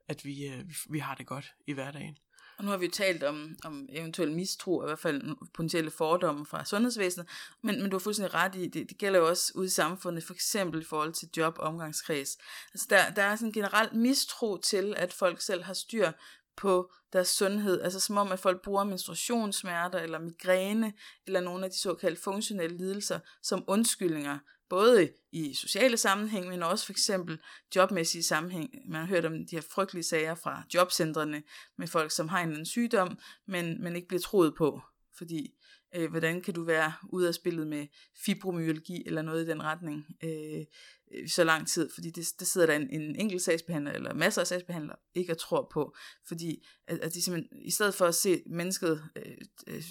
at 0.07 0.25
vi, 0.25 0.47
øh, 0.47 0.69
vi, 0.69 0.75
vi 0.89 0.99
har 0.99 1.15
det 1.15 1.25
godt 1.25 1.53
i 1.67 1.73
hverdagen. 1.73 2.17
Og 2.57 2.65
nu 2.65 2.71
har 2.71 2.77
vi 2.77 2.85
jo 2.85 2.91
talt 2.91 3.23
om, 3.23 3.55
om 3.63 3.87
eventuel 3.91 4.31
mistro, 4.31 4.77
og 4.77 4.85
i 4.85 4.87
hvert 4.87 4.99
fald 4.99 5.35
potentielle 5.53 5.91
fordomme 5.91 6.45
fra 6.45 6.65
sundhedsvæsenet, 6.65 7.27
men, 7.61 7.81
men 7.81 7.91
du 7.91 7.95
har 7.95 7.99
fuldstændig 7.99 8.33
ret 8.33 8.55
i, 8.55 8.67
det, 8.67 8.89
det 8.89 8.97
gælder 8.97 9.19
jo 9.19 9.27
også 9.27 9.51
ude 9.55 9.65
i 9.65 9.69
samfundet, 9.69 10.23
for 10.23 10.33
eksempel 10.33 10.81
i 10.81 10.85
forhold 10.85 11.13
til 11.13 11.29
job 11.37 11.55
og 11.59 11.67
omgangskreds. 11.67 12.37
Altså 12.73 12.87
der, 12.89 13.13
der 13.13 13.23
er 13.23 13.35
sådan 13.35 13.47
en 13.47 13.53
generel 13.53 13.95
mistro 13.95 14.57
til, 14.57 14.93
at 14.97 15.13
folk 15.13 15.41
selv 15.41 15.63
har 15.63 15.73
styr 15.73 16.11
på 16.57 16.91
deres 17.13 17.27
sundhed, 17.27 17.81
altså 17.81 17.99
som 17.99 18.17
om, 18.17 18.31
at 18.31 18.39
folk 18.39 18.61
bruger 18.61 18.83
menstruationssmerter, 18.83 19.99
eller 19.99 20.19
migræne, 20.19 20.93
eller 21.27 21.41
nogle 21.41 21.65
af 21.65 21.71
de 21.71 21.79
såkaldte 21.79 22.21
funktionelle 22.21 22.77
lidelser, 22.77 23.19
som 23.43 23.63
undskyldninger, 23.67 24.37
både 24.69 25.09
i 25.31 25.53
sociale 25.53 25.97
sammenhæng, 25.97 26.47
men 26.47 26.63
også 26.63 26.85
for 26.85 26.93
eksempel 26.93 27.39
jobmæssige 27.75 28.23
sammenhæng. 28.23 28.69
Man 28.87 29.01
har 29.01 29.07
hørt 29.07 29.25
om 29.25 29.33
de 29.33 29.55
her 29.55 29.61
frygtelige 29.61 30.03
sager 30.03 30.35
fra 30.35 30.63
jobcentrene 30.73 31.43
med 31.77 31.87
folk, 31.87 32.11
som 32.11 32.27
har 32.27 32.39
en 32.39 32.43
eller 32.43 32.55
anden 32.55 32.65
sygdom, 32.65 33.17
men, 33.47 33.83
men 33.83 33.95
ikke 33.95 34.07
bliver 34.07 34.21
troet 34.21 34.55
på, 34.55 34.81
fordi 35.17 35.53
øh, 35.95 36.09
hvordan 36.09 36.41
kan 36.41 36.53
du 36.53 36.63
være 36.63 36.93
ude 37.09 37.27
af 37.27 37.33
spillet 37.33 37.67
med 37.67 37.87
fibromyalgi 38.25 39.03
eller 39.05 39.21
noget 39.21 39.45
i 39.45 39.49
den 39.49 39.63
retning? 39.63 40.05
Øh, 40.23 40.65
øh, 41.13 41.29
så 41.29 41.43
lang 41.43 41.67
tid, 41.67 41.89
fordi 41.93 42.09
det, 42.09 42.27
det 42.39 42.47
sidder 42.47 42.67
der 42.67 42.75
en, 42.75 42.89
en 42.89 43.15
enkelt 43.15 43.41
sagsbehandler 43.41 43.91
eller 43.91 44.13
masser 44.13 44.41
af 44.41 44.47
sagsbehandlere 44.47 44.97
ikke 45.13 45.33
og 45.33 45.37
tror 45.37 45.69
på, 45.73 45.95
fordi 46.27 46.67
at, 46.87 46.99
at 46.99 47.13
de 47.13 47.23
simpelthen, 47.23 47.61
i 47.61 47.71
stedet 47.71 47.95
for 47.95 48.05
at 48.05 48.15
se 48.15 48.43
mennesket 48.45 49.03
øh, 49.15 49.37
øh, 49.67 49.83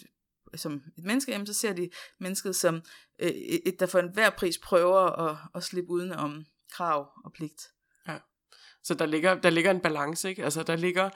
som 0.54 0.83
et 0.98 1.04
menneske, 1.04 1.33
jamen, 1.33 1.46
så 1.46 1.54
ser 1.54 1.72
de 1.72 1.90
mennesket 2.20 2.56
som 2.56 2.83
øh, 3.18 3.28
et, 3.28 3.80
der 3.80 3.87
for 3.87 3.98
enhver 3.98 4.30
pris 4.30 4.59
prøver 4.59 4.98
at, 4.98 5.37
at 5.54 5.64
slippe 5.64 5.90
uden 5.90 6.12
om 6.12 6.44
krav 6.72 7.11
og 7.24 7.33
pligt. 7.33 7.62
Ja. 8.09 8.18
Så 8.83 8.94
der 8.94 9.06
ligger, 9.06 9.40
der 9.40 9.50
ligger 9.50 9.70
en 9.70 9.80
balance, 9.80 10.28
ikke? 10.28 10.44
Altså 10.44 10.62
der 10.62 10.76
ligger 10.76 11.11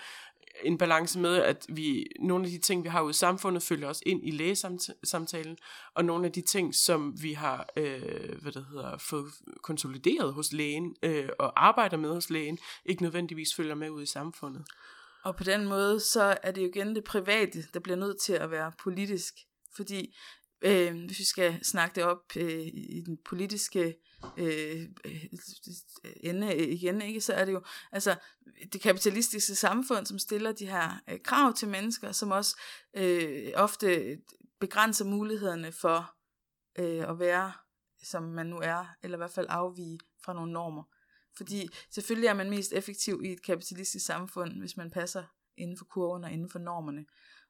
en 0.63 0.79
balance 0.79 1.19
med, 1.19 1.37
at 1.37 1.67
vi, 1.69 2.07
nogle 2.21 2.45
af 2.45 2.51
de 2.51 2.59
ting, 2.59 2.85
vi 2.85 2.89
har 2.89 3.03
ude 3.03 3.11
i 3.11 3.15
samfundet, 3.15 3.63
følger 3.63 3.89
os 3.89 4.03
ind 4.07 4.21
i 4.29 4.31
lægesamtalen, 4.31 5.57
og 5.95 6.05
nogle 6.05 6.27
af 6.27 6.33
de 6.33 6.41
ting, 6.41 6.75
som 6.75 7.23
vi 7.23 7.33
har 7.33 7.69
øh, 7.77 8.43
hvad 8.43 8.53
det 8.53 8.67
hedder, 8.71 8.99
fået 8.99 9.27
konsolideret 9.63 10.35
hos 10.35 10.53
lægen 10.53 10.97
øh, 11.03 11.29
og 11.39 11.67
arbejder 11.67 11.97
med 11.97 12.11
hos 12.11 12.31
lægen, 12.31 12.59
ikke 12.85 13.03
nødvendigvis 13.03 13.55
følger 13.55 13.75
med 13.75 13.91
ud 13.91 14.03
i 14.03 14.07
samfundet. 14.07 14.65
Og 15.25 15.37
på 15.37 15.45
den 15.45 15.69
måde, 15.69 16.01
så 16.01 16.39
er 16.43 16.51
det 16.51 16.63
jo 16.63 16.67
igen 16.67 16.95
det 16.95 17.05
private, 17.05 17.65
der 17.75 17.81
bliver 17.81 17.97
nødt 17.97 18.21
til 18.21 18.33
at 18.33 18.51
være 18.51 18.73
politisk. 18.83 19.35
Fordi 19.77 20.17
øh, 20.65 21.05
hvis 21.07 21.19
vi 21.19 21.25
skal 21.25 21.65
snakke 21.65 21.95
det 21.95 22.05
op 22.05 22.37
øh, 22.37 22.67
i 22.67 23.03
den 23.07 23.19
politiske 23.25 23.97
øh, 24.39 24.83
øh 25.05 25.25
ende 26.17 26.55
øh, 26.55 26.69
igen, 26.69 27.03
ikke, 27.03 27.21
så 27.21 27.33
er 27.33 27.45
det 27.45 27.53
jo 27.53 27.63
altså 27.93 28.17
det 28.73 28.81
kapitalistiske 28.81 29.55
samfund, 29.55 30.07
som 30.07 30.19
stiller 30.19 30.53
de 30.53 30.67
her 30.67 31.01
øh, 31.11 31.21
krav 31.25 31.55
til 31.55 31.69
mennesker, 31.69 32.13
som 32.13 32.31
også 32.31 32.61
øh, 32.97 33.53
ofte 33.55 34.19
begrænser 34.61 35.05
mulighederne 35.05 35.73
for 35.73 36.15
øh, 36.79 37.11
at 37.11 37.19
være, 37.19 37.53
som 38.03 38.23
man 38.23 38.47
nu 38.47 38.59
er, 38.59 38.87
eller 39.03 39.17
i 39.17 39.21
hvert 39.21 39.31
fald 39.31 39.47
afvige 39.49 39.99
fra 40.25 40.33
nogle 40.33 40.53
normer. 40.53 40.83
Fordi 41.37 41.69
selvfølgelig 41.91 42.29
er 42.29 42.35
man 42.35 42.51
mest 42.51 42.73
effektiv 42.73 43.23
i 43.25 43.33
et 43.33 43.43
kapitalistisk 43.43 44.07
samfund, 44.07 44.59
hvis 44.59 44.77
man 44.77 44.91
passer 44.91 45.25
inden 45.57 45.79
for 45.79 45.85
kurven 45.85 46.25
og 46.25 46.33
inden 46.33 46.51
for 46.51 46.59
normerne. 46.59 47.05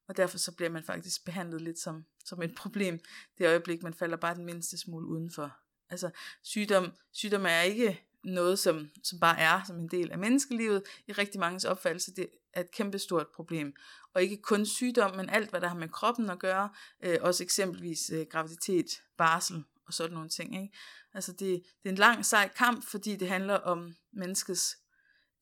Og 0.09 0.17
derfor 0.17 0.39
så 0.39 0.53
bliver 0.53 0.71
man 0.71 0.85
faktisk 0.85 1.25
behandlet 1.25 1.61
lidt 1.61 1.79
som, 1.79 2.05
som 2.25 2.43
et 2.43 2.55
problem, 2.63 3.01
det 3.39 3.47
øjeblik, 3.47 3.83
man 3.83 3.95
falder 3.95 4.17
bare 4.17 4.35
den 4.35 4.45
mindste 4.45 4.79
smule 4.79 5.07
udenfor. 5.07 5.57
Altså 5.91 6.11
sygdom, 6.43 6.93
sygdom 7.13 7.47
er 7.47 7.61
ikke 7.61 8.05
noget, 8.25 8.59
som, 8.59 8.91
som 9.03 9.21
bare 9.21 9.39
er 9.39 9.61
som 9.67 9.79
en 9.79 9.89
del 9.89 10.11
af 10.13 10.19
menneskelivet. 10.19 10.83
I 11.07 11.13
rigtig 11.13 11.41
mange 11.41 11.69
opfattelse, 11.69 12.15
det 12.15 12.29
er 12.53 12.61
et 12.61 12.71
kæmpestort 12.71 13.27
problem. 13.35 13.75
Og 14.15 14.23
ikke 14.23 14.37
kun 14.37 14.67
sygdom, 14.67 15.17
men 15.17 15.29
alt, 15.29 15.51
hvad 15.51 15.61
der 15.61 15.69
har 15.69 15.77
med 15.77 15.89
kroppen 15.89 16.31
at 16.31 16.39
gøre. 16.39 16.71
Øh, 17.03 17.19
også 17.21 17.43
eksempelvis 17.43 18.11
øh, 18.11 18.27
graviditet, 18.31 19.03
barsel 19.17 19.65
og 19.87 19.95
sådan 19.95 20.15
nogle 20.15 20.29
ting. 20.29 20.63
Ikke? 20.63 20.77
Altså 21.15 21.33
det, 21.33 21.63
det 21.83 21.89
er 21.89 21.91
en 21.91 21.99
lang, 21.99 22.27
sej 22.27 22.49
kamp, 22.57 22.85
fordi 22.85 23.17
det 23.17 23.29
handler 23.29 23.55
om 23.55 23.95
menneskets 24.13 24.79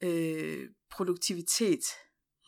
øh, 0.00 0.68
produktivitet. 0.90 1.84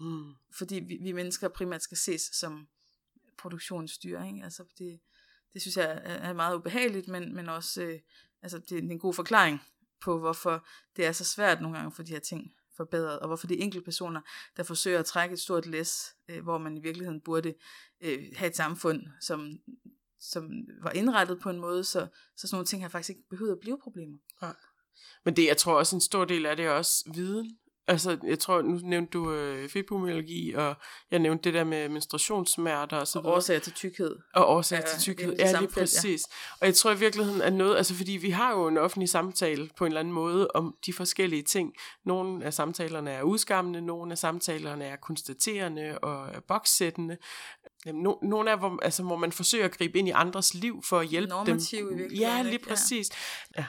Hmm. 0.05 0.35
Fordi 0.53 0.75
vi, 0.75 0.99
vi 1.03 1.13
mennesker 1.13 1.49
primært 1.49 1.83
skal 1.83 1.97
ses 1.97 2.23
som 2.33 2.69
produktionsdyr. 3.39 4.23
Ikke? 4.23 4.45
Altså 4.45 4.65
det, 4.79 5.01
det 5.53 5.63
synes 5.63 5.77
jeg 5.77 6.03
er, 6.05 6.33
meget 6.33 6.57
ubehageligt, 6.57 7.09
men, 7.09 7.35
men 7.35 7.49
også 7.49 7.83
øh, 7.83 8.01
altså 8.43 8.59
det 8.59 8.79
er 8.79 8.83
en 8.83 8.99
god 8.99 9.15
forklaring 9.15 9.61
på, 10.01 10.19
hvorfor 10.19 10.67
det 10.97 11.07
er 11.07 11.13
så 11.13 11.25
svært 11.25 11.61
nogle 11.61 11.77
gange 11.77 11.93
for 11.93 12.03
de 12.03 12.13
her 12.13 12.19
ting 12.19 12.55
forbedret, 12.77 13.19
og 13.19 13.27
hvorfor 13.27 13.47
er 13.47 13.57
enkelte 13.59 13.85
personer, 13.85 14.21
der 14.57 14.63
forsøger 14.63 14.99
at 14.99 15.07
trække 15.07 15.33
et 15.33 15.41
stort 15.41 15.67
læs, 15.67 16.15
øh, 16.29 16.43
hvor 16.43 16.59
man 16.59 16.77
i 16.77 16.81
virkeligheden 16.81 17.21
burde 17.21 17.55
øh, 18.01 18.25
have 18.37 18.51
et 18.51 18.57
samfund, 18.57 19.03
som, 19.21 19.59
som 20.21 20.51
var 20.83 20.91
indrettet 20.91 21.41
på 21.41 21.51
en 21.51 21.59
måde, 21.59 21.85
så, 21.85 22.09
så 22.37 22.49
sådan 22.49 22.55
nogle 22.57 22.67
ting 22.67 22.83
har 22.83 22.89
faktisk 22.89 23.11
ikke 23.11 23.29
behøvet 23.31 23.53
at 23.53 23.61
blive 23.61 23.79
problemer. 23.83 24.19
Men 25.25 25.37
det, 25.37 25.47
jeg 25.47 25.57
tror 25.57 25.79
også 25.79 25.97
en 25.97 26.01
stor 26.01 26.25
del 26.25 26.47
af 26.47 26.57
det 26.57 26.65
er 26.65 26.71
også 26.71 27.11
viden. 27.15 27.59
Altså, 27.87 28.19
jeg 28.27 28.39
tror, 28.39 28.63
nu 28.63 28.81
nævnte 28.83 29.11
du 29.11 29.33
øh, 29.33 29.69
fibromyalgi, 29.69 30.53
og 30.55 30.75
jeg 31.11 31.19
nævnte 31.19 31.45
det 31.45 31.55
der 31.55 31.65
med 31.65 31.89
menstruationssmerter 31.89 32.97
og 32.97 33.07
så 33.09 33.19
Og 33.19 33.23
videre. 33.25 33.37
årsager 33.37 33.61
til 33.61 33.73
tykkhed. 33.73 34.17
Og 34.35 34.49
årsager 34.49 34.83
Ja, 34.87 34.89
til 34.93 35.01
tykkhed. 35.03 35.37
for 35.39 35.47
Ja, 35.47 35.51
lige 35.51 35.59
felt, 35.59 35.77
ja. 35.77 35.81
præcis. 35.83 36.23
Og 36.61 36.67
jeg 36.67 36.75
tror 36.75 36.91
i 36.93 36.99
virkeligheden 36.99 37.41
er 37.41 37.51
noget, 37.51 37.77
altså 37.77 37.95
fordi 37.95 38.13
vi 38.13 38.31
har 38.31 38.53
jo 38.53 38.67
en 38.69 38.79
offentlig 38.79 39.09
samtale 39.09 39.71
på 39.77 39.85
en 39.85 39.91
eller 39.93 40.01
anden 40.01 40.15
måde 40.15 40.49
om 40.55 40.75
de 40.87 40.93
forskellige 40.93 41.43
ting. 41.43 41.73
Nogle 42.05 42.45
af 42.45 42.55
samtalerne 42.55 43.11
er 43.11 43.23
udskammende, 43.23 43.81
nogle 43.81 44.13
af 44.13 44.19
samtalerne 44.19 44.85
er 44.85 44.97
konstaterende 44.97 45.99
og 45.99 46.29
er 46.35 46.41
bokssættende. 46.49 47.17
No, 47.87 48.15
nogle 48.23 48.51
af 48.51 48.59
hvor, 48.59 48.79
altså, 48.83 49.03
hvor 49.03 49.17
man 49.17 49.33
forsøger 49.33 49.65
at 49.65 49.77
gribe 49.79 49.99
ind 49.99 50.09
i 50.09 50.11
andres 50.11 50.55
liv 50.55 50.83
for 50.89 50.99
at 50.99 51.07
hjælpe 51.07 51.29
Normativ 51.31 51.79
dem. 51.79 51.87
i 51.99 51.99
virkeligheden, 51.99 52.37
Ja, 52.37 52.43
lige 52.43 52.53
ikke? 52.53 52.65
Ja. 52.69 52.75
præcis. 52.75 53.09
Ja. 53.59 53.65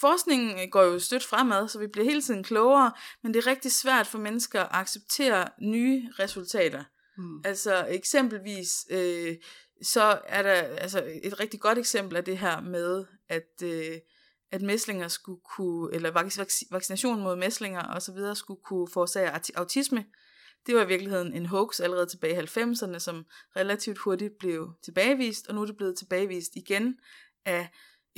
Forskningen 0.00 0.70
går 0.70 0.82
jo 0.82 0.98
stødt 0.98 1.24
fremad, 1.24 1.68
så 1.68 1.78
vi 1.78 1.86
bliver 1.86 2.04
hele 2.04 2.22
tiden 2.22 2.44
klogere, 2.44 2.92
men 3.22 3.34
det 3.34 3.46
er 3.46 3.50
rigtig 3.50 3.72
svært 3.72 4.06
for 4.06 4.18
mennesker 4.18 4.62
at 4.62 4.68
acceptere 4.70 5.48
nye 5.62 6.08
resultater. 6.18 6.84
Mm. 7.16 7.40
Altså 7.44 7.86
eksempelvis, 7.88 8.86
øh, 8.90 9.36
så 9.82 10.20
er 10.26 10.42
der 10.42 10.52
altså 10.52 11.04
et 11.22 11.40
rigtig 11.40 11.60
godt 11.60 11.78
eksempel 11.78 12.16
af 12.16 12.24
det 12.24 12.38
her 12.38 12.60
med, 12.60 13.04
at, 13.28 13.62
øh, 13.62 13.98
at 14.52 14.62
mæslinger 14.62 15.08
skulle 15.08 15.40
kunne, 15.56 15.94
eller 15.94 16.10
vac- 16.10 16.40
vac- 16.40 16.68
vaccination 16.70 17.20
mod 17.20 17.36
mæslinger 17.36 17.82
og 17.82 18.02
så 18.02 18.12
videre 18.12 18.36
skulle 18.36 18.60
kunne 18.64 18.88
forårsage 18.92 19.30
aut- 19.30 19.50
autisme. 19.54 20.04
Det 20.66 20.74
var 20.76 20.82
i 20.82 20.86
virkeligheden 20.86 21.32
en 21.32 21.46
hoax 21.46 21.80
allerede 21.80 22.06
tilbage 22.06 22.34
i 22.34 22.38
90'erne, 22.38 22.98
som 22.98 23.24
relativt 23.56 23.98
hurtigt 23.98 24.32
blev 24.38 24.72
tilbagevist, 24.84 25.46
og 25.46 25.54
nu 25.54 25.62
er 25.62 25.66
det 25.66 25.76
blevet 25.76 25.98
tilbagevist 25.98 26.52
igen 26.56 26.98
af 27.44 27.68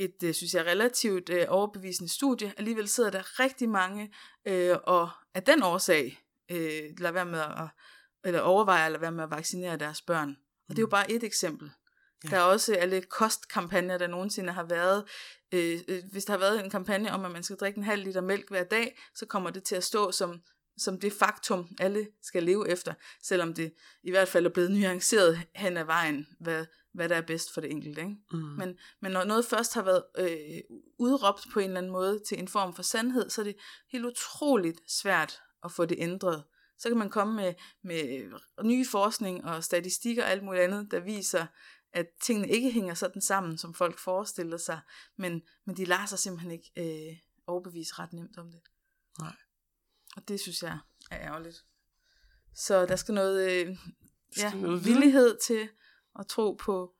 et, 0.03 0.23
øh, 0.23 0.33
synes 0.33 0.53
jeg, 0.53 0.65
relativt 0.65 1.29
øh, 1.29 1.45
overbevisende 1.49 2.11
studie. 2.11 2.53
Alligevel 2.57 2.87
sidder 2.87 3.09
der 3.09 3.39
rigtig 3.39 3.69
mange, 3.69 4.13
øh, 4.47 4.77
og 4.83 5.09
af 5.33 5.43
den 5.43 5.63
årsag 5.63 6.19
øh, 6.51 6.83
lader 6.97 7.11
være 7.11 7.25
med 7.25 7.39
at, 7.39 7.67
eller 8.23 8.39
overvejer 8.39 8.85
at 8.85 8.91
lade 8.91 9.01
være 9.01 9.11
med 9.11 9.23
at 9.23 9.31
vaccinere 9.31 9.77
deres 9.77 10.01
børn. 10.01 10.37
Og 10.69 10.75
det 10.75 10.77
er 10.77 10.83
jo 10.83 10.87
bare 10.87 11.11
et 11.11 11.23
eksempel. 11.23 11.71
Ja. 12.23 12.29
Der 12.29 12.37
er 12.37 12.41
også 12.41 12.75
alle 12.75 13.01
kostkampagner, 13.01 13.97
der 13.97 14.07
nogensinde 14.07 14.53
har 14.53 14.63
været. 14.63 15.03
Øh, 15.51 15.79
øh, 15.87 16.03
hvis 16.11 16.25
der 16.25 16.33
har 16.33 16.39
været 16.39 16.63
en 16.63 16.69
kampagne 16.69 17.11
om, 17.11 17.25
at 17.25 17.31
man 17.31 17.43
skal 17.43 17.57
drikke 17.57 17.77
en 17.77 17.83
halv 17.83 18.03
liter 18.03 18.21
mælk 18.21 18.49
hver 18.49 18.63
dag, 18.63 18.99
så 19.15 19.25
kommer 19.25 19.49
det 19.49 19.63
til 19.63 19.75
at 19.75 19.83
stå 19.83 20.11
som, 20.11 20.41
som 20.77 20.99
det 20.99 21.13
faktum, 21.13 21.67
alle 21.79 22.07
skal 22.21 22.43
leve 22.43 22.69
efter, 22.69 22.93
selvom 23.23 23.53
det 23.53 23.73
i 24.03 24.11
hvert 24.11 24.27
fald 24.27 24.45
er 24.45 24.49
blevet 24.49 24.71
nuanceret 24.71 25.41
hen 25.55 25.77
ad 25.77 25.83
vejen, 25.83 26.27
hvad, 26.39 26.65
hvad 26.93 27.09
der 27.09 27.15
er 27.15 27.21
bedst 27.21 27.53
for 27.53 27.61
det 27.61 27.71
enkelte. 27.71 28.01
Ikke? 28.01 28.15
Mm. 28.31 28.37
Men, 28.37 28.77
men 29.01 29.11
når 29.11 29.23
noget 29.23 29.45
først 29.45 29.73
har 29.73 29.81
været 29.81 30.03
øh, 30.17 30.77
udråbt 30.99 31.45
på 31.53 31.59
en 31.59 31.65
eller 31.65 31.77
anden 31.77 31.91
måde 31.91 32.19
til 32.27 32.39
en 32.39 32.47
form 32.47 32.73
for 32.73 32.83
sandhed, 32.83 33.29
så 33.29 33.41
er 33.41 33.45
det 33.45 33.55
helt 33.91 34.05
utroligt 34.05 34.81
svært 34.87 35.41
at 35.63 35.71
få 35.71 35.85
det 35.85 35.97
ændret. 35.99 36.43
Så 36.77 36.89
kan 36.89 36.97
man 36.97 37.09
komme 37.09 37.35
med, 37.35 37.53
med 37.83 38.31
nye 38.63 38.85
forskning 38.85 39.45
og 39.45 39.63
statistikker 39.63 40.23
og 40.23 40.29
alt 40.29 40.43
muligt 40.43 40.63
andet, 40.63 40.91
der 40.91 40.99
viser, 40.99 41.45
at 41.93 42.05
tingene 42.21 42.49
ikke 42.49 42.71
hænger 42.71 42.93
sådan 42.93 43.21
sammen, 43.21 43.57
som 43.57 43.73
folk 43.73 43.99
forestiller 43.99 44.57
sig, 44.57 44.79
men, 45.17 45.41
men 45.65 45.77
de 45.77 45.85
lader 45.85 46.05
sig 46.05 46.19
simpelthen 46.19 46.51
ikke 46.51 46.71
øh, 46.77 47.17
overbevise 47.47 47.93
ret 47.99 48.13
nemt 48.13 48.37
om 48.37 48.51
det. 48.51 48.61
Nej. 49.19 49.35
Og 50.15 50.27
det 50.27 50.39
synes 50.39 50.63
jeg 50.63 50.79
er 51.11 51.19
ærgerligt. 51.27 51.65
Så 52.55 52.85
der 52.85 52.95
skal 52.95 53.13
noget, 53.13 53.51
øh, 53.51 53.77
ja, 54.37 54.49
skal 54.49 54.61
noget 54.61 54.85
villighed 54.85 55.37
til 55.37 55.69
at 56.21 56.27
tro 56.27 56.53
på, 56.53 56.93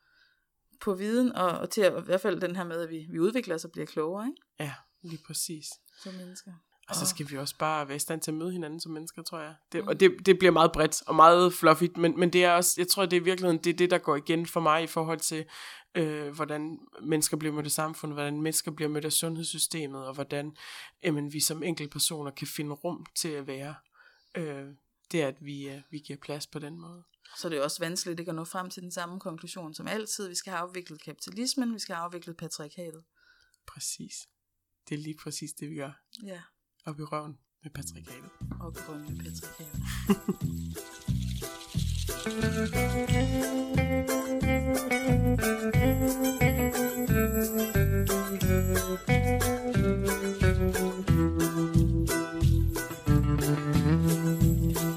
på 0.81 0.93
viden, 0.93 1.31
og, 1.36 1.49
og 1.49 1.69
til 1.69 1.81
at, 1.81 2.01
i 2.01 2.05
hvert 2.05 2.21
fald 2.21 2.41
den 2.41 2.55
her 2.55 2.63
med, 2.63 2.81
at 2.81 2.89
vi, 2.89 3.07
vi 3.12 3.19
udvikler 3.19 3.55
os 3.55 3.65
og 3.65 3.71
bliver 3.71 3.86
klogere, 3.86 4.27
ikke? 4.27 4.41
Ja, 4.60 4.73
lige 5.01 5.23
præcis. 5.27 5.67
Som 6.03 6.13
mennesker. 6.13 6.51
Og 6.89 6.95
så 6.95 7.01
Og- 7.01 7.07
skal 7.07 7.29
vi 7.31 7.38
også 7.38 7.55
bare 7.57 7.88
være 7.88 7.95
i 7.95 7.99
stand 7.99 8.21
til 8.21 8.31
at 8.31 8.36
møde 8.38 8.51
hinanden 8.51 8.79
som 8.79 8.91
mennesker, 8.91 9.21
tror 9.21 9.39
jeg. 9.39 9.55
Det, 9.71 9.81
Mm. 9.81 9.88
og 9.88 9.99
det, 9.99 10.25
det 10.25 10.39
bliver 10.39 10.51
meget 10.51 10.71
bredt 10.71 11.01
og 11.07 11.15
meget 11.15 11.53
fluffy, 11.53 11.84
men, 11.95 12.19
men 12.19 12.34
det 12.34 12.43
er 12.43 12.51
også, 12.51 12.75
jeg 12.77 12.88
tror, 12.88 13.05
det 13.05 13.17
er 13.17 13.21
i 13.21 13.23
virkeligheden, 13.23 13.63
det 13.63 13.69
er 13.69 13.77
det, 13.77 13.91
der 13.91 13.97
går 13.97 14.15
igen 14.15 14.45
for 14.45 14.60
mig 14.60 14.84
i 14.84 14.88
forhold 14.88 15.19
til, 15.19 15.45
øh, 15.95 16.27
hvordan 16.36 16.79
mennesker 17.03 17.38
bliver 17.38 17.53
mødt 17.53 17.65
af 17.65 17.71
samfundet, 17.71 18.15
hvordan 18.15 18.41
mennesker 18.41 18.71
bliver 18.71 18.89
mødt 18.89 19.05
af 19.05 19.12
sundhedssystemet, 19.12 20.05
og 20.05 20.13
hvordan 20.13 20.55
jamen, 21.03 21.34
vi 21.34 21.39
som 21.39 21.63
enkeltpersoner 21.63 22.31
kan 22.31 22.47
finde 22.47 22.73
rum 22.73 23.05
til 23.15 23.29
at 23.29 23.47
være. 23.47 23.75
Øh, 24.36 24.65
det 25.12 25.21
er, 25.23 25.27
at 25.27 25.36
vi, 25.45 25.69
øh, 25.69 25.81
vi 25.89 25.99
giver 25.99 26.19
plads 26.21 26.47
på 26.47 26.60
den 26.60 26.79
måde 26.79 27.03
så 27.37 27.47
er 27.47 27.49
det 27.49 27.61
også 27.61 27.79
vanskeligt 27.79 28.19
ikke 28.19 28.29
at 28.29 28.35
nå 28.35 28.45
frem 28.45 28.69
til 28.69 28.83
den 28.83 28.91
samme 28.91 29.19
konklusion 29.19 29.73
som 29.73 29.87
altid. 29.87 30.27
Vi 30.27 30.35
skal 30.35 30.51
have 30.51 30.61
afviklet 30.61 31.01
kapitalismen, 31.01 31.73
vi 31.73 31.79
skal 31.79 31.95
have 31.95 32.03
afviklet 32.03 32.37
patriarkatet. 32.37 33.03
Præcis. 33.67 34.13
Det 34.89 34.95
er 34.95 34.99
lige 34.99 35.17
præcis 35.23 35.53
det, 35.53 35.69
vi 35.69 35.75
gør. 35.75 35.91
Ja. 36.23 36.41
Og 36.85 36.99
i 36.99 37.03
røven 37.03 37.37
med 37.63 37.71
patriarkatet. 37.71 38.29
Og 38.61 38.73
i 38.77 38.79
røven 38.79 39.01
med 39.01 39.23
patriarkatet. 39.23 39.81